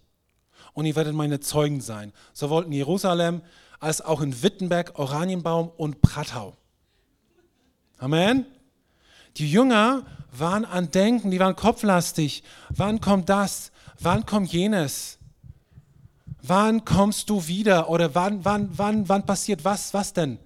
und 0.73 0.87
ihr 0.87 0.97
werdet 0.97 1.15
meine 1.15 1.41
Zeugen 1.41 1.81
sein, 1.81 2.13
sowohl 2.33 2.65
in 2.65 2.73
Jerusalem 2.73 3.43
als 3.81 4.01
auch 4.01 4.21
in 4.21 4.43
Wittenberg, 4.43 4.99
Oranienbaum 4.99 5.71
und 5.77 6.03
Prattau. 6.03 6.57
Amen. 7.99 8.47
Die 9.37 9.51
Jünger 9.51 10.05
waren 10.33 10.65
an 10.65 10.91
Denken, 10.91 11.31
die 11.31 11.39
waren 11.39 11.55
kopflastig. 11.55 12.43
Wann 12.71 13.01
kommt 13.01 13.29
das? 13.29 13.71
Wann 14.01 14.27
kommt 14.27 14.53
jenes? 14.53 15.19
wann 16.43 16.85
kommst 16.85 17.31
du 17.31 17.47
wieder 17.47 17.89
oder 17.89 18.15
wann, 18.15 18.45
wann, 18.45 18.71
wann, 18.73 19.09
wann 19.09 19.27
passiert 19.27 19.65
was, 19.65 19.93
was 19.95 20.13
denn? 20.13 20.39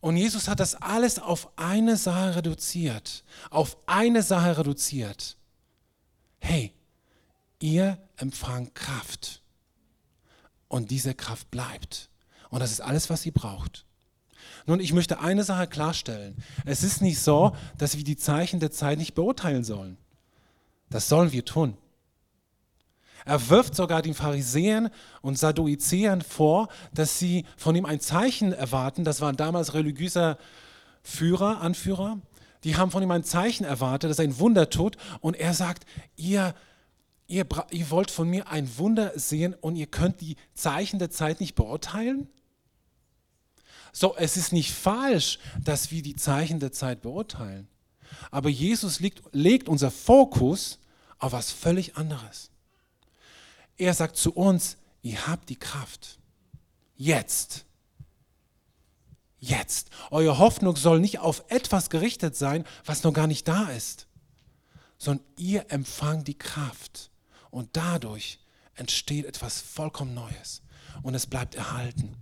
Und 0.00 0.16
Jesus 0.16 0.48
hat 0.48 0.60
das 0.60 0.74
alles 0.76 1.18
auf 1.18 1.50
eine 1.56 1.96
Sache 1.96 2.36
reduziert, 2.36 3.22
auf 3.50 3.76
eine 3.86 4.22
Sache 4.22 4.56
reduziert. 4.56 5.36
Hey, 6.38 6.72
ihr 7.60 7.98
empfangt 8.16 8.74
Kraft 8.74 9.42
und 10.68 10.90
diese 10.90 11.14
Kraft 11.14 11.50
bleibt. 11.50 12.08
Und 12.48 12.60
das 12.60 12.72
ist 12.72 12.80
alles, 12.80 13.10
was 13.10 13.22
sie 13.22 13.30
braucht. 13.30 13.84
Nun, 14.66 14.80
ich 14.80 14.92
möchte 14.92 15.20
eine 15.20 15.44
Sache 15.44 15.66
klarstellen. 15.66 16.36
Es 16.64 16.82
ist 16.82 17.02
nicht 17.02 17.20
so, 17.20 17.54
dass 17.76 17.96
wir 17.96 18.04
die 18.04 18.16
Zeichen 18.16 18.60
der 18.60 18.70
Zeit 18.70 18.98
nicht 18.98 19.14
beurteilen 19.14 19.64
sollen. 19.64 19.98
Das 20.88 21.08
sollen 21.08 21.32
wir 21.32 21.44
tun. 21.44 21.76
Er 23.24 23.48
wirft 23.48 23.74
sogar 23.74 24.02
den 24.02 24.14
Pharisäern 24.14 24.90
und 25.20 25.38
Sadduizäern 25.38 26.22
vor, 26.22 26.68
dass 26.94 27.18
sie 27.18 27.44
von 27.56 27.76
ihm 27.76 27.84
ein 27.84 28.00
Zeichen 28.00 28.52
erwarten. 28.52 29.04
Das 29.04 29.20
waren 29.20 29.36
damals 29.36 29.74
religiöse 29.74 30.38
Führer, 31.02 31.60
Anführer. 31.60 32.18
Die 32.64 32.76
haben 32.76 32.90
von 32.90 33.02
ihm 33.02 33.10
ein 33.10 33.24
Zeichen 33.24 33.64
erwartet, 33.64 34.10
dass 34.10 34.18
er 34.18 34.24
ein 34.24 34.38
Wunder 34.38 34.70
tut. 34.70 34.96
Und 35.20 35.34
er 35.36 35.54
sagt, 35.54 35.84
ihr, 36.16 36.54
ihr, 37.26 37.46
ihr 37.70 37.90
wollt 37.90 38.10
von 38.10 38.28
mir 38.28 38.48
ein 38.48 38.78
Wunder 38.78 39.12
sehen 39.18 39.54
und 39.60 39.76
ihr 39.76 39.86
könnt 39.86 40.20
die 40.20 40.36
Zeichen 40.54 40.98
der 40.98 41.10
Zeit 41.10 41.40
nicht 41.40 41.54
beurteilen? 41.54 42.28
So, 43.92 44.14
es 44.16 44.36
ist 44.36 44.52
nicht 44.52 44.72
falsch, 44.72 45.38
dass 45.62 45.90
wir 45.90 46.02
die 46.02 46.16
Zeichen 46.16 46.60
der 46.60 46.72
Zeit 46.72 47.02
beurteilen. 47.02 47.68
Aber 48.30 48.48
Jesus 48.48 49.00
legt, 49.00 49.22
legt 49.32 49.68
unser 49.68 49.90
Fokus 49.90 50.78
auf 51.18 51.32
was 51.32 51.50
völlig 51.50 51.96
anderes. 51.96 52.49
Er 53.80 53.94
sagt 53.94 54.18
zu 54.18 54.34
uns, 54.34 54.76
ihr 55.00 55.26
habt 55.26 55.48
die 55.48 55.58
Kraft. 55.58 56.18
Jetzt. 56.96 57.64
Jetzt. 59.38 59.88
Eure 60.10 60.36
Hoffnung 60.36 60.76
soll 60.76 61.00
nicht 61.00 61.20
auf 61.20 61.44
etwas 61.48 61.88
gerichtet 61.88 62.36
sein, 62.36 62.66
was 62.84 63.04
noch 63.04 63.14
gar 63.14 63.26
nicht 63.26 63.48
da 63.48 63.70
ist, 63.70 64.06
sondern 64.98 65.24
ihr 65.38 65.64
empfangt 65.72 66.28
die 66.28 66.36
Kraft. 66.36 67.10
Und 67.50 67.70
dadurch 67.72 68.40
entsteht 68.74 69.24
etwas 69.24 69.62
vollkommen 69.62 70.12
Neues. 70.12 70.60
Und 71.02 71.14
es 71.14 71.26
bleibt 71.26 71.54
erhalten. 71.54 72.14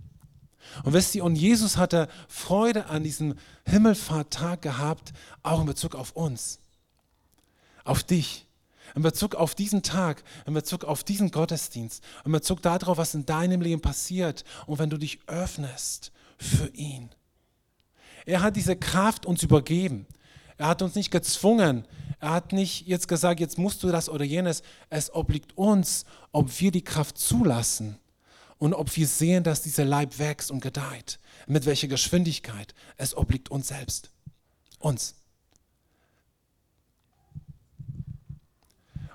Und 0.85 0.93
wisst 0.93 1.13
ihr, 1.13 1.25
und 1.25 1.35
Jesus 1.35 1.75
hatte 1.75 2.07
Freude 2.29 2.85
an 2.85 3.03
diesem 3.03 3.35
Himmelfahrttag 3.65 4.61
gehabt, 4.61 5.11
auch 5.43 5.59
in 5.59 5.65
Bezug 5.65 5.93
auf 5.93 6.13
uns, 6.13 6.59
auf 7.83 8.01
dich 8.01 8.47
in 8.95 9.01
Bezug 9.01 9.35
auf 9.35 9.55
diesen 9.55 9.83
Tag, 9.83 10.23
in 10.45 10.53
Bezug 10.53 10.83
auf 10.83 11.03
diesen 11.03 11.31
Gottesdienst, 11.31 12.03
in 12.25 12.31
Bezug 12.31 12.61
darauf, 12.61 12.97
was 12.97 13.13
in 13.13 13.25
deinem 13.25 13.61
Leben 13.61 13.81
passiert 13.81 14.43
und 14.65 14.79
wenn 14.79 14.89
du 14.89 14.97
dich 14.97 15.19
öffnest 15.27 16.11
für 16.37 16.67
ihn. 16.69 17.09
Er 18.25 18.41
hat 18.41 18.55
diese 18.55 18.75
Kraft 18.75 19.25
uns 19.25 19.43
übergeben. 19.43 20.05
Er 20.57 20.67
hat 20.67 20.81
uns 20.81 20.95
nicht 20.95 21.11
gezwungen. 21.11 21.85
Er 22.19 22.31
hat 22.31 22.51
nicht 22.51 22.85
jetzt 22.85 23.07
gesagt, 23.07 23.39
jetzt 23.39 23.57
musst 23.57 23.81
du 23.81 23.91
das 23.91 24.09
oder 24.09 24.25
jenes. 24.25 24.61
Es 24.89 25.13
obliegt 25.13 25.57
uns, 25.57 26.05
ob 26.31 26.59
wir 26.59 26.71
die 26.71 26.83
Kraft 26.83 27.17
zulassen 27.17 27.97
und 28.57 28.73
ob 28.73 28.95
wir 28.95 29.07
sehen, 29.07 29.43
dass 29.43 29.61
dieser 29.61 29.85
Leib 29.85 30.19
wächst 30.19 30.51
und 30.51 30.59
gedeiht. 30.59 31.19
Mit 31.47 31.65
welcher 31.65 31.87
Geschwindigkeit. 31.87 32.75
Es 32.97 33.15
obliegt 33.15 33.49
uns 33.49 33.69
selbst. 33.69 34.11
Uns. 34.79 35.15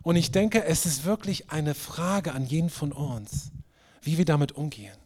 Und 0.05 0.15
ich 0.15 0.31
denke, 0.31 0.65
es 0.65 0.87
ist 0.87 1.05
wirklich 1.05 1.51
eine 1.51 1.75
Frage 1.75 2.33
an 2.33 2.47
jeden 2.47 2.71
von 2.71 2.93
uns. 2.93 3.51
wie 4.05 4.19
wir 4.19 4.25
damit 4.25 4.53
umgehen. 4.53 4.97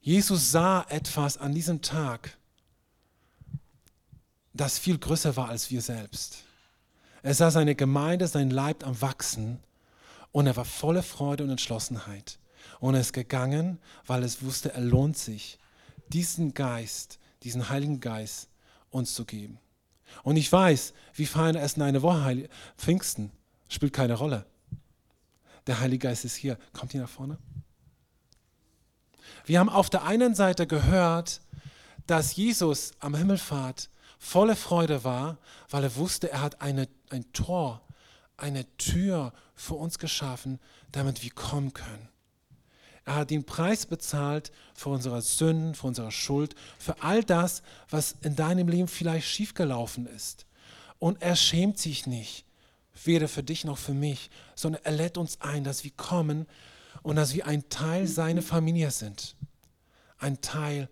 Jesus 0.00 0.50
sah 0.50 0.86
etwas 0.88 1.36
an 1.36 1.52
diesem 1.52 1.82
Tag, 1.82 2.38
das 4.54 4.78
viel 4.78 4.98
größer 4.98 5.36
war 5.36 5.48
als 5.48 5.70
wir 5.70 5.82
selbst. 5.82 6.44
Er 7.22 7.34
sah 7.34 7.50
seine 7.50 7.74
Gemeinde, 7.74 8.26
sein 8.28 8.50
Leib 8.50 8.86
am 8.86 9.00
Wachsen 9.02 9.58
und 10.32 10.46
er 10.46 10.56
war 10.56 10.64
voller 10.64 11.02
Freude 11.02 11.44
und 11.44 11.50
Entschlossenheit. 11.50 12.38
Und 12.78 12.94
er 12.94 13.00
ist 13.00 13.12
gegangen, 13.12 13.78
weil 14.06 14.22
es 14.22 14.42
wusste, 14.42 14.72
er 14.72 14.80
lohnt 14.80 15.18
sich, 15.18 15.58
diesen 16.08 16.54
Geist, 16.54 17.18
diesen 17.42 17.68
Heiligen 17.68 18.00
Geist 18.00 18.48
uns 18.90 19.14
zu 19.14 19.24
geben. 19.24 19.58
Und 20.22 20.36
ich 20.36 20.50
weiß, 20.50 20.92
wir 21.14 21.26
feiern 21.26 21.56
erst 21.56 21.76
in 21.76 21.82
eine 21.82 22.02
Woche 22.02 22.48
Pfingsten. 22.76 23.30
Spielt 23.68 23.92
keine 23.92 24.14
Rolle. 24.14 24.46
Der 25.66 25.80
Heilige 25.80 26.08
Geist 26.08 26.24
ist 26.24 26.36
hier. 26.36 26.58
Kommt 26.72 26.94
ihr 26.94 27.00
nach 27.00 27.08
vorne? 27.08 27.38
Wir 29.44 29.58
haben 29.58 29.68
auf 29.68 29.90
der 29.90 30.04
einen 30.04 30.34
Seite 30.34 30.66
gehört, 30.66 31.40
dass 32.06 32.34
Jesus 32.36 32.92
am 32.98 33.14
Himmelfahrt 33.14 33.88
voller 34.18 34.56
Freude 34.56 35.04
war, 35.04 35.38
weil 35.70 35.84
er 35.84 35.96
wusste, 35.96 36.30
er 36.30 36.42
hat 36.42 36.60
eine, 36.60 36.88
ein 37.10 37.32
Tor, 37.32 37.80
eine 38.36 38.66
Tür 38.76 39.32
für 39.54 39.74
uns 39.74 39.98
geschaffen, 39.98 40.58
damit 40.92 41.22
wir 41.22 41.30
kommen 41.30 41.72
können. 41.72 42.08
Er 43.10 43.16
hat 43.16 43.30
den 43.30 43.42
Preis 43.42 43.86
bezahlt 43.86 44.52
für 44.72 44.90
unsere 44.90 45.20
Sünden, 45.20 45.74
für 45.74 45.88
unsere 45.88 46.12
Schuld, 46.12 46.54
für 46.78 47.02
all 47.02 47.24
das, 47.24 47.64
was 47.88 48.14
in 48.22 48.36
deinem 48.36 48.68
Leben 48.68 48.86
vielleicht 48.86 49.26
schiefgelaufen 49.26 50.06
ist. 50.06 50.46
Und 51.00 51.20
er 51.20 51.34
schämt 51.34 51.76
sich 51.76 52.06
nicht, 52.06 52.44
weder 53.02 53.26
für 53.26 53.42
dich 53.42 53.64
noch 53.64 53.78
für 53.78 53.94
mich, 53.94 54.30
sondern 54.54 54.84
er 54.84 54.92
lädt 54.92 55.18
uns 55.18 55.40
ein, 55.40 55.64
dass 55.64 55.82
wir 55.82 55.90
kommen 55.90 56.46
und 57.02 57.16
dass 57.16 57.34
wir 57.34 57.48
ein 57.48 57.68
Teil 57.68 58.06
seiner 58.06 58.42
Familie 58.42 58.92
sind, 58.92 59.34
ein 60.18 60.40
Teil 60.40 60.88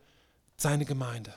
seiner 0.56 0.86
Gemeinde. 0.86 1.32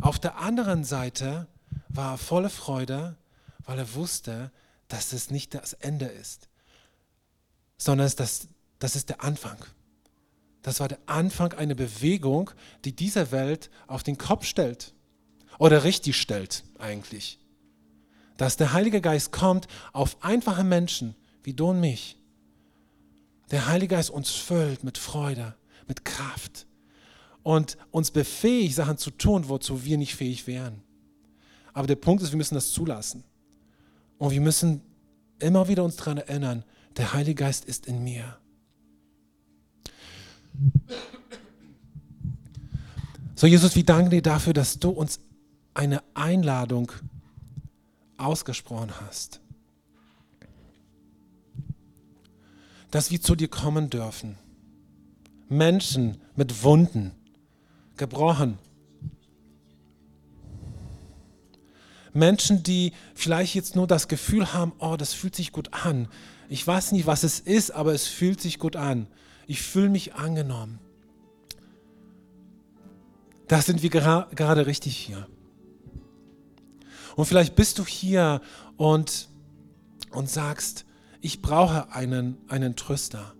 Auf 0.00 0.18
der 0.18 0.38
anderen 0.38 0.82
Seite 0.82 1.46
war 1.88 2.14
er 2.14 2.18
voller 2.18 2.50
Freude, 2.50 3.16
weil 3.60 3.78
er 3.78 3.94
wusste, 3.94 4.50
dass 4.88 5.12
es 5.12 5.30
nicht 5.30 5.54
das 5.54 5.72
Ende 5.72 6.06
ist, 6.06 6.48
sondern 7.78 8.10
das, 8.16 8.48
das 8.78 8.96
ist 8.96 9.08
der 9.08 9.22
Anfang. 9.22 9.58
Das 10.62 10.80
war 10.80 10.88
der 10.88 10.98
Anfang 11.06 11.52
einer 11.52 11.74
Bewegung, 11.74 12.50
die 12.84 12.94
diese 12.94 13.30
Welt 13.30 13.70
auf 13.86 14.02
den 14.02 14.18
Kopf 14.18 14.44
stellt 14.44 14.94
oder 15.58 15.84
richtig 15.84 16.16
stellt 16.16 16.64
eigentlich. 16.78 17.38
Dass 18.36 18.56
der 18.56 18.72
Heilige 18.72 19.00
Geist 19.00 19.32
kommt 19.32 19.68
auf 19.92 20.22
einfache 20.22 20.64
Menschen 20.64 21.14
wie 21.42 21.54
du 21.54 21.68
und 21.70 21.80
mich. 21.80 22.18
Der 23.50 23.66
Heilige 23.66 23.94
Geist 23.94 24.10
uns 24.10 24.30
füllt 24.30 24.82
mit 24.82 24.98
Freude, 24.98 25.54
mit 25.86 26.04
Kraft 26.04 26.66
und 27.44 27.78
uns 27.92 28.10
befähigt, 28.10 28.74
Sachen 28.74 28.98
zu 28.98 29.12
tun, 29.12 29.48
wozu 29.48 29.84
wir 29.84 29.96
nicht 29.96 30.16
fähig 30.16 30.48
wären. 30.48 30.82
Aber 31.72 31.86
der 31.86 31.94
Punkt 31.94 32.22
ist, 32.24 32.32
wir 32.32 32.38
müssen 32.38 32.56
das 32.56 32.72
zulassen. 32.72 33.22
Und 34.18 34.32
wir 34.32 34.40
müssen 34.40 34.82
immer 35.38 35.68
wieder 35.68 35.84
uns 35.84 35.94
daran 35.94 36.18
erinnern, 36.18 36.64
der 36.96 37.12
Heilige 37.12 37.44
Geist 37.44 37.64
ist 37.64 37.86
in 37.86 38.02
mir. 38.02 38.38
So, 43.34 43.46
Jesus, 43.46 43.76
wir 43.76 43.84
danken 43.84 44.10
dir 44.10 44.22
dafür, 44.22 44.52
dass 44.52 44.78
du 44.78 44.90
uns 44.90 45.20
eine 45.74 46.02
Einladung 46.14 46.90
ausgesprochen 48.16 48.92
hast. 49.00 49.40
Dass 52.90 53.10
wir 53.10 53.20
zu 53.20 53.34
dir 53.34 53.48
kommen 53.48 53.90
dürfen. 53.90 54.38
Menschen 55.48 56.18
mit 56.34 56.62
Wunden, 56.62 57.12
gebrochen, 57.96 58.58
Menschen, 62.16 62.62
die 62.62 62.92
vielleicht 63.14 63.54
jetzt 63.54 63.76
nur 63.76 63.86
das 63.86 64.08
Gefühl 64.08 64.52
haben, 64.52 64.72
oh, 64.78 64.96
das 64.96 65.12
fühlt 65.12 65.36
sich 65.36 65.52
gut 65.52 65.72
an. 65.72 66.08
Ich 66.48 66.66
weiß 66.66 66.92
nicht, 66.92 67.06
was 67.06 67.22
es 67.22 67.38
ist, 67.40 67.70
aber 67.70 67.92
es 67.92 68.06
fühlt 68.06 68.40
sich 68.40 68.58
gut 68.58 68.74
an. 68.74 69.06
Ich 69.46 69.62
fühle 69.62 69.88
mich 69.88 70.14
angenommen. 70.14 70.80
Da 73.48 73.62
sind 73.62 73.82
wir 73.82 73.90
gera 73.90 74.28
gerade 74.34 74.66
richtig 74.66 74.96
hier. 74.96 75.28
Und 77.14 77.26
vielleicht 77.26 77.54
bist 77.54 77.78
du 77.78 77.86
hier 77.86 78.42
und, 78.76 79.28
und 80.10 80.28
sagst, 80.28 80.84
ich 81.20 81.40
brauche 81.40 81.92
einen, 81.92 82.38
einen 82.48 82.76
Tröster. 82.76 83.34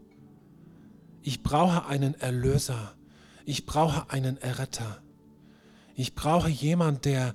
Ich 1.23 1.43
brauche 1.43 1.87
einen 1.87 2.15
Erlöser. 2.15 2.95
Ich 3.45 3.67
brauche 3.67 4.11
einen 4.11 4.39
Erretter. 4.39 5.03
Ich 5.95 6.15
brauche 6.15 6.49
jemanden, 6.49 7.01
der, 7.03 7.35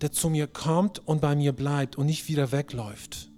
der 0.00 0.12
zu 0.12 0.30
mir 0.30 0.46
kommt 0.46 1.06
und 1.06 1.20
bei 1.20 1.36
mir 1.36 1.52
bleibt 1.52 1.96
und 1.96 2.06
nicht 2.06 2.28
wieder 2.28 2.52
wegläuft, 2.52 3.30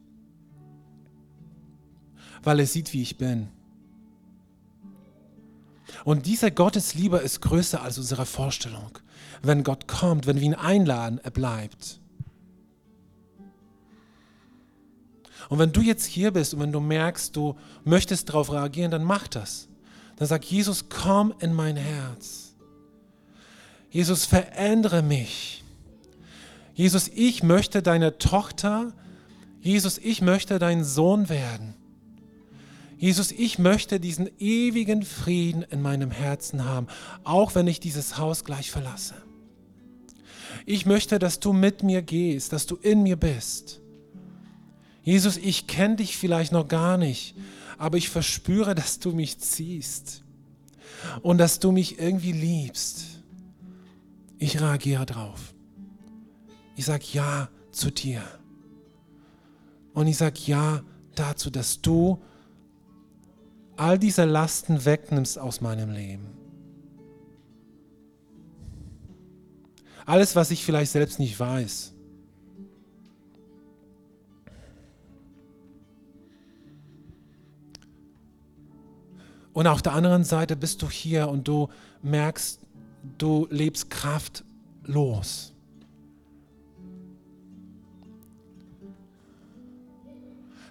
weil 2.42 2.60
er 2.60 2.66
sieht, 2.66 2.92
wie 2.92 3.02
ich 3.02 3.16
bin. 3.16 3.48
Und 6.04 6.26
diese 6.26 6.50
Gottesliebe 6.50 7.18
ist 7.18 7.40
größer 7.40 7.82
als 7.82 7.98
unsere 7.98 8.26
Vorstellung. 8.26 8.98
Wenn 9.42 9.64
Gott 9.64 9.88
kommt, 9.88 10.26
wenn 10.26 10.36
wir 10.36 10.42
ihn 10.42 10.54
einladen, 10.54 11.20
er 11.22 11.30
bleibt. 11.30 12.00
Und 15.48 15.58
wenn 15.58 15.72
du 15.72 15.80
jetzt 15.80 16.04
hier 16.04 16.30
bist 16.30 16.54
und 16.54 16.60
wenn 16.60 16.72
du 16.72 16.80
merkst, 16.80 17.34
du 17.34 17.56
möchtest 17.84 18.28
darauf 18.28 18.52
reagieren, 18.52 18.90
dann 18.90 19.04
mach 19.04 19.26
das. 19.26 19.68
Dann 20.16 20.28
sag 20.28 20.44
Jesus, 20.44 20.88
komm 20.88 21.34
in 21.40 21.52
mein 21.54 21.76
Herz. 21.76 22.54
Jesus, 23.90 24.26
verändere 24.26 25.02
mich. 25.02 25.64
Jesus, 26.74 27.08
ich 27.08 27.42
möchte 27.42 27.82
deine 27.82 28.18
Tochter, 28.18 28.92
Jesus, 29.60 29.98
ich 29.98 30.22
möchte 30.22 30.58
dein 30.58 30.84
Sohn 30.84 31.28
werden. 31.28 31.74
Jesus, 33.00 33.32
ich 33.32 33.58
möchte 33.58 33.98
diesen 33.98 34.28
ewigen 34.38 35.04
Frieden 35.04 35.62
in 35.62 35.80
meinem 35.80 36.10
Herzen 36.10 36.66
haben, 36.66 36.86
auch 37.24 37.54
wenn 37.54 37.66
ich 37.66 37.80
dieses 37.80 38.18
Haus 38.18 38.44
gleich 38.44 38.70
verlasse. 38.70 39.14
Ich 40.66 40.84
möchte, 40.84 41.18
dass 41.18 41.40
du 41.40 41.54
mit 41.54 41.82
mir 41.82 42.02
gehst, 42.02 42.52
dass 42.52 42.66
du 42.66 42.76
in 42.76 43.02
mir 43.02 43.16
bist. 43.16 43.80
Jesus, 45.02 45.38
ich 45.38 45.66
kenne 45.66 45.96
dich 45.96 46.18
vielleicht 46.18 46.52
noch 46.52 46.68
gar 46.68 46.98
nicht, 46.98 47.34
aber 47.78 47.96
ich 47.96 48.10
verspüre, 48.10 48.74
dass 48.74 48.98
du 48.98 49.12
mich 49.12 49.38
ziehst 49.38 50.22
und 51.22 51.38
dass 51.38 51.58
du 51.58 51.72
mich 51.72 51.98
irgendwie 51.98 52.32
liebst. 52.32 53.22
Ich 54.36 54.60
reagiere 54.60 55.06
drauf. 55.06 55.54
Ich 56.76 56.84
sage 56.84 57.04
Ja 57.12 57.48
zu 57.72 57.90
dir. 57.90 58.20
Und 59.94 60.06
ich 60.06 60.18
sage 60.18 60.38
Ja 60.44 60.82
dazu, 61.14 61.48
dass 61.48 61.80
du 61.80 62.20
all 63.80 63.98
diese 63.98 64.26
Lasten 64.26 64.84
wegnimmst 64.84 65.38
aus 65.38 65.62
meinem 65.62 65.90
Leben. 65.90 66.26
Alles, 70.04 70.36
was 70.36 70.50
ich 70.50 70.66
vielleicht 70.66 70.92
selbst 70.92 71.18
nicht 71.18 71.40
weiß. 71.40 71.94
Und 79.54 79.66
auf 79.66 79.80
der 79.80 79.94
anderen 79.94 80.24
Seite 80.24 80.56
bist 80.56 80.82
du 80.82 80.90
hier 80.90 81.28
und 81.28 81.48
du 81.48 81.68
merkst, 82.02 82.60
du 83.16 83.48
lebst 83.50 83.88
kraftlos. 83.88 85.54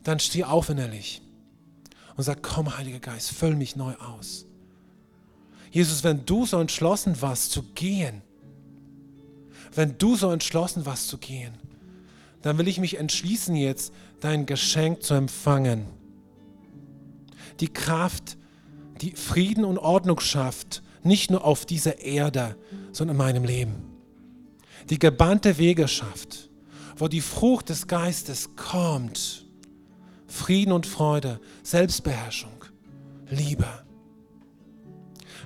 dann 0.04 0.18
steh 0.18 0.44
auf 0.44 0.70
innerlich 0.70 1.22
und 2.20 2.24
sag, 2.24 2.44
komm, 2.44 2.78
Heiliger 2.78 3.00
Geist, 3.00 3.32
füll 3.32 3.56
mich 3.56 3.78
neu 3.78 3.94
aus. 3.96 4.46
Jesus, 5.72 6.04
wenn 6.04 6.26
du 6.26 6.46
so 6.46 6.60
entschlossen 6.60 7.22
warst 7.22 7.54
zu 7.54 7.64
gehen, 7.76 8.24
wenn 9.74 9.98
du 9.98 10.18
so 10.18 10.30
entschlossen 10.30 10.86
warst 10.86 11.08
zu 11.08 11.18
gehen, 11.18 11.54
dann 12.42 12.58
will 12.58 12.68
ich 12.68 12.78
mich 12.78 12.98
entschließen 12.98 13.56
jetzt, 13.56 13.94
dein 14.20 14.46
Geschenk 14.46 15.02
zu 15.02 15.14
empfangen. 15.14 15.86
Die 17.62 17.70
Kraft, 17.70 18.38
die 19.00 19.12
Frieden 19.12 19.64
und 19.64 19.78
Ordnung 19.78 20.20
schafft, 20.20 20.84
nicht 21.04 21.32
nur 21.32 21.46
auf 21.46 21.66
dieser 21.66 22.00
Erde, 22.00 22.58
sondern 22.92 23.16
in 23.16 23.18
meinem 23.18 23.46
Leben. 23.46 23.76
Die 24.90 25.00
gebannte 25.00 25.58
Wege 25.58 25.88
schafft, 25.88 26.50
wo 26.98 27.08
die 27.08 27.22
Frucht 27.22 27.70
des 27.70 27.88
Geistes 27.88 28.58
kommt 28.58 29.46
Frieden 30.30 30.72
und 30.72 30.86
Freude, 30.88 31.40
Selbstbeherrschung, 31.64 32.64
Liebe. 33.30 33.68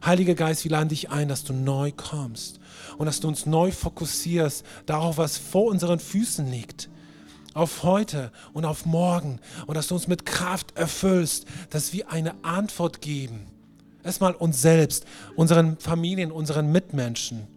Heiliger 0.06 0.36
Geist, 0.36 0.66
wir 0.66 0.72
laden 0.72 0.90
dich 0.90 1.10
ein, 1.10 1.30
dass 1.30 1.46
du 1.46 1.54
neu 1.54 1.92
kommst 1.96 2.60
und 2.98 3.06
dass 3.06 3.22
du 3.22 3.28
uns 3.28 3.46
neu 3.46 3.72
fokussierst 3.72 4.66
darauf, 4.86 5.18
was 5.18 5.38
vor 5.38 5.66
unseren 5.66 6.00
Füßen 6.00 6.46
liegt. 6.52 6.90
auf 7.54 7.84
heute 7.84 8.32
und 8.54 8.66
auf 8.66 8.86
morgen 8.86 9.40
und 9.68 9.76
dass 9.76 9.88
du 9.88 9.96
uns 9.96 10.08
mit 10.08 10.26
Kraft 10.26 10.76
erfüllst, 10.76 11.46
dass 11.70 11.94
wir 11.94 12.12
eine 12.12 12.44
Antwort 12.44 13.02
geben. 13.02 13.46
Erstmal 14.04 14.34
uns 14.34 14.62
selbst, 14.62 15.06
unseren 15.36 15.78
Familien, 15.78 16.32
unseren 16.32 16.72
Mitmenschen. 16.72 17.48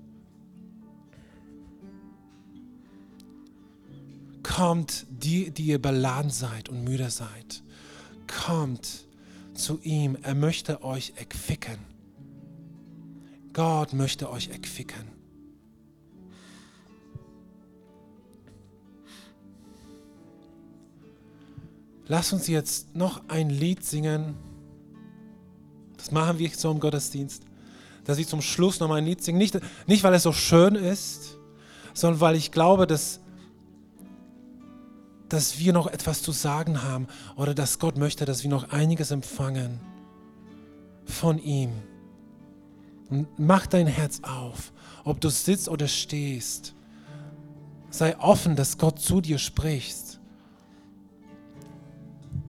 Kommt, 4.56 5.06
die, 5.10 5.50
die 5.50 5.66
ihr 5.66 5.82
beladen 5.82 6.30
seid 6.30 6.70
und 6.70 6.82
müde 6.82 7.10
seid. 7.10 7.62
Kommt 8.46 9.06
zu 9.52 9.78
ihm. 9.82 10.16
Er 10.22 10.34
möchte 10.34 10.82
euch 10.82 11.12
erquicken. 11.16 11.76
Gott 13.52 13.92
möchte 13.92 14.30
euch 14.30 14.48
erquicken. 14.48 15.12
Lass 22.06 22.32
uns 22.32 22.46
jetzt 22.46 22.96
noch 22.96 23.28
ein 23.28 23.50
Lied 23.50 23.84
singen. 23.84 24.36
Das 25.98 26.12
machen 26.12 26.38
wir 26.38 26.48
so 26.48 26.70
im 26.70 26.80
Gottesdienst. 26.80 27.42
Dass 28.04 28.16
ich 28.16 28.26
zum 28.26 28.40
Schluss 28.40 28.80
noch 28.80 28.88
mal 28.88 28.94
ein 28.94 29.04
Lied 29.04 29.22
singe. 29.22 29.36
Nicht, 29.36 29.58
nicht, 29.86 30.02
weil 30.02 30.14
es 30.14 30.22
so 30.22 30.32
schön 30.32 30.76
ist, 30.76 31.36
sondern 31.92 32.22
weil 32.22 32.36
ich 32.36 32.52
glaube, 32.52 32.86
dass, 32.86 33.20
dass 35.28 35.58
wir 35.58 35.72
noch 35.72 35.86
etwas 35.86 36.22
zu 36.22 36.32
sagen 36.32 36.82
haben 36.82 37.08
oder 37.36 37.54
dass 37.54 37.78
Gott 37.78 37.96
möchte, 37.96 38.24
dass 38.24 38.42
wir 38.42 38.50
noch 38.50 38.70
einiges 38.70 39.10
empfangen 39.10 39.80
von 41.04 41.38
ihm. 41.38 41.72
Und 43.08 43.28
mach 43.38 43.66
dein 43.66 43.86
Herz 43.86 44.20
auf, 44.22 44.72
ob 45.04 45.20
du 45.20 45.28
sitzt 45.28 45.68
oder 45.68 45.88
stehst. 45.88 46.74
Sei 47.90 48.18
offen, 48.18 48.56
dass 48.56 48.78
Gott 48.78 49.00
zu 49.00 49.20
dir 49.20 49.38
spricht. 49.38 50.05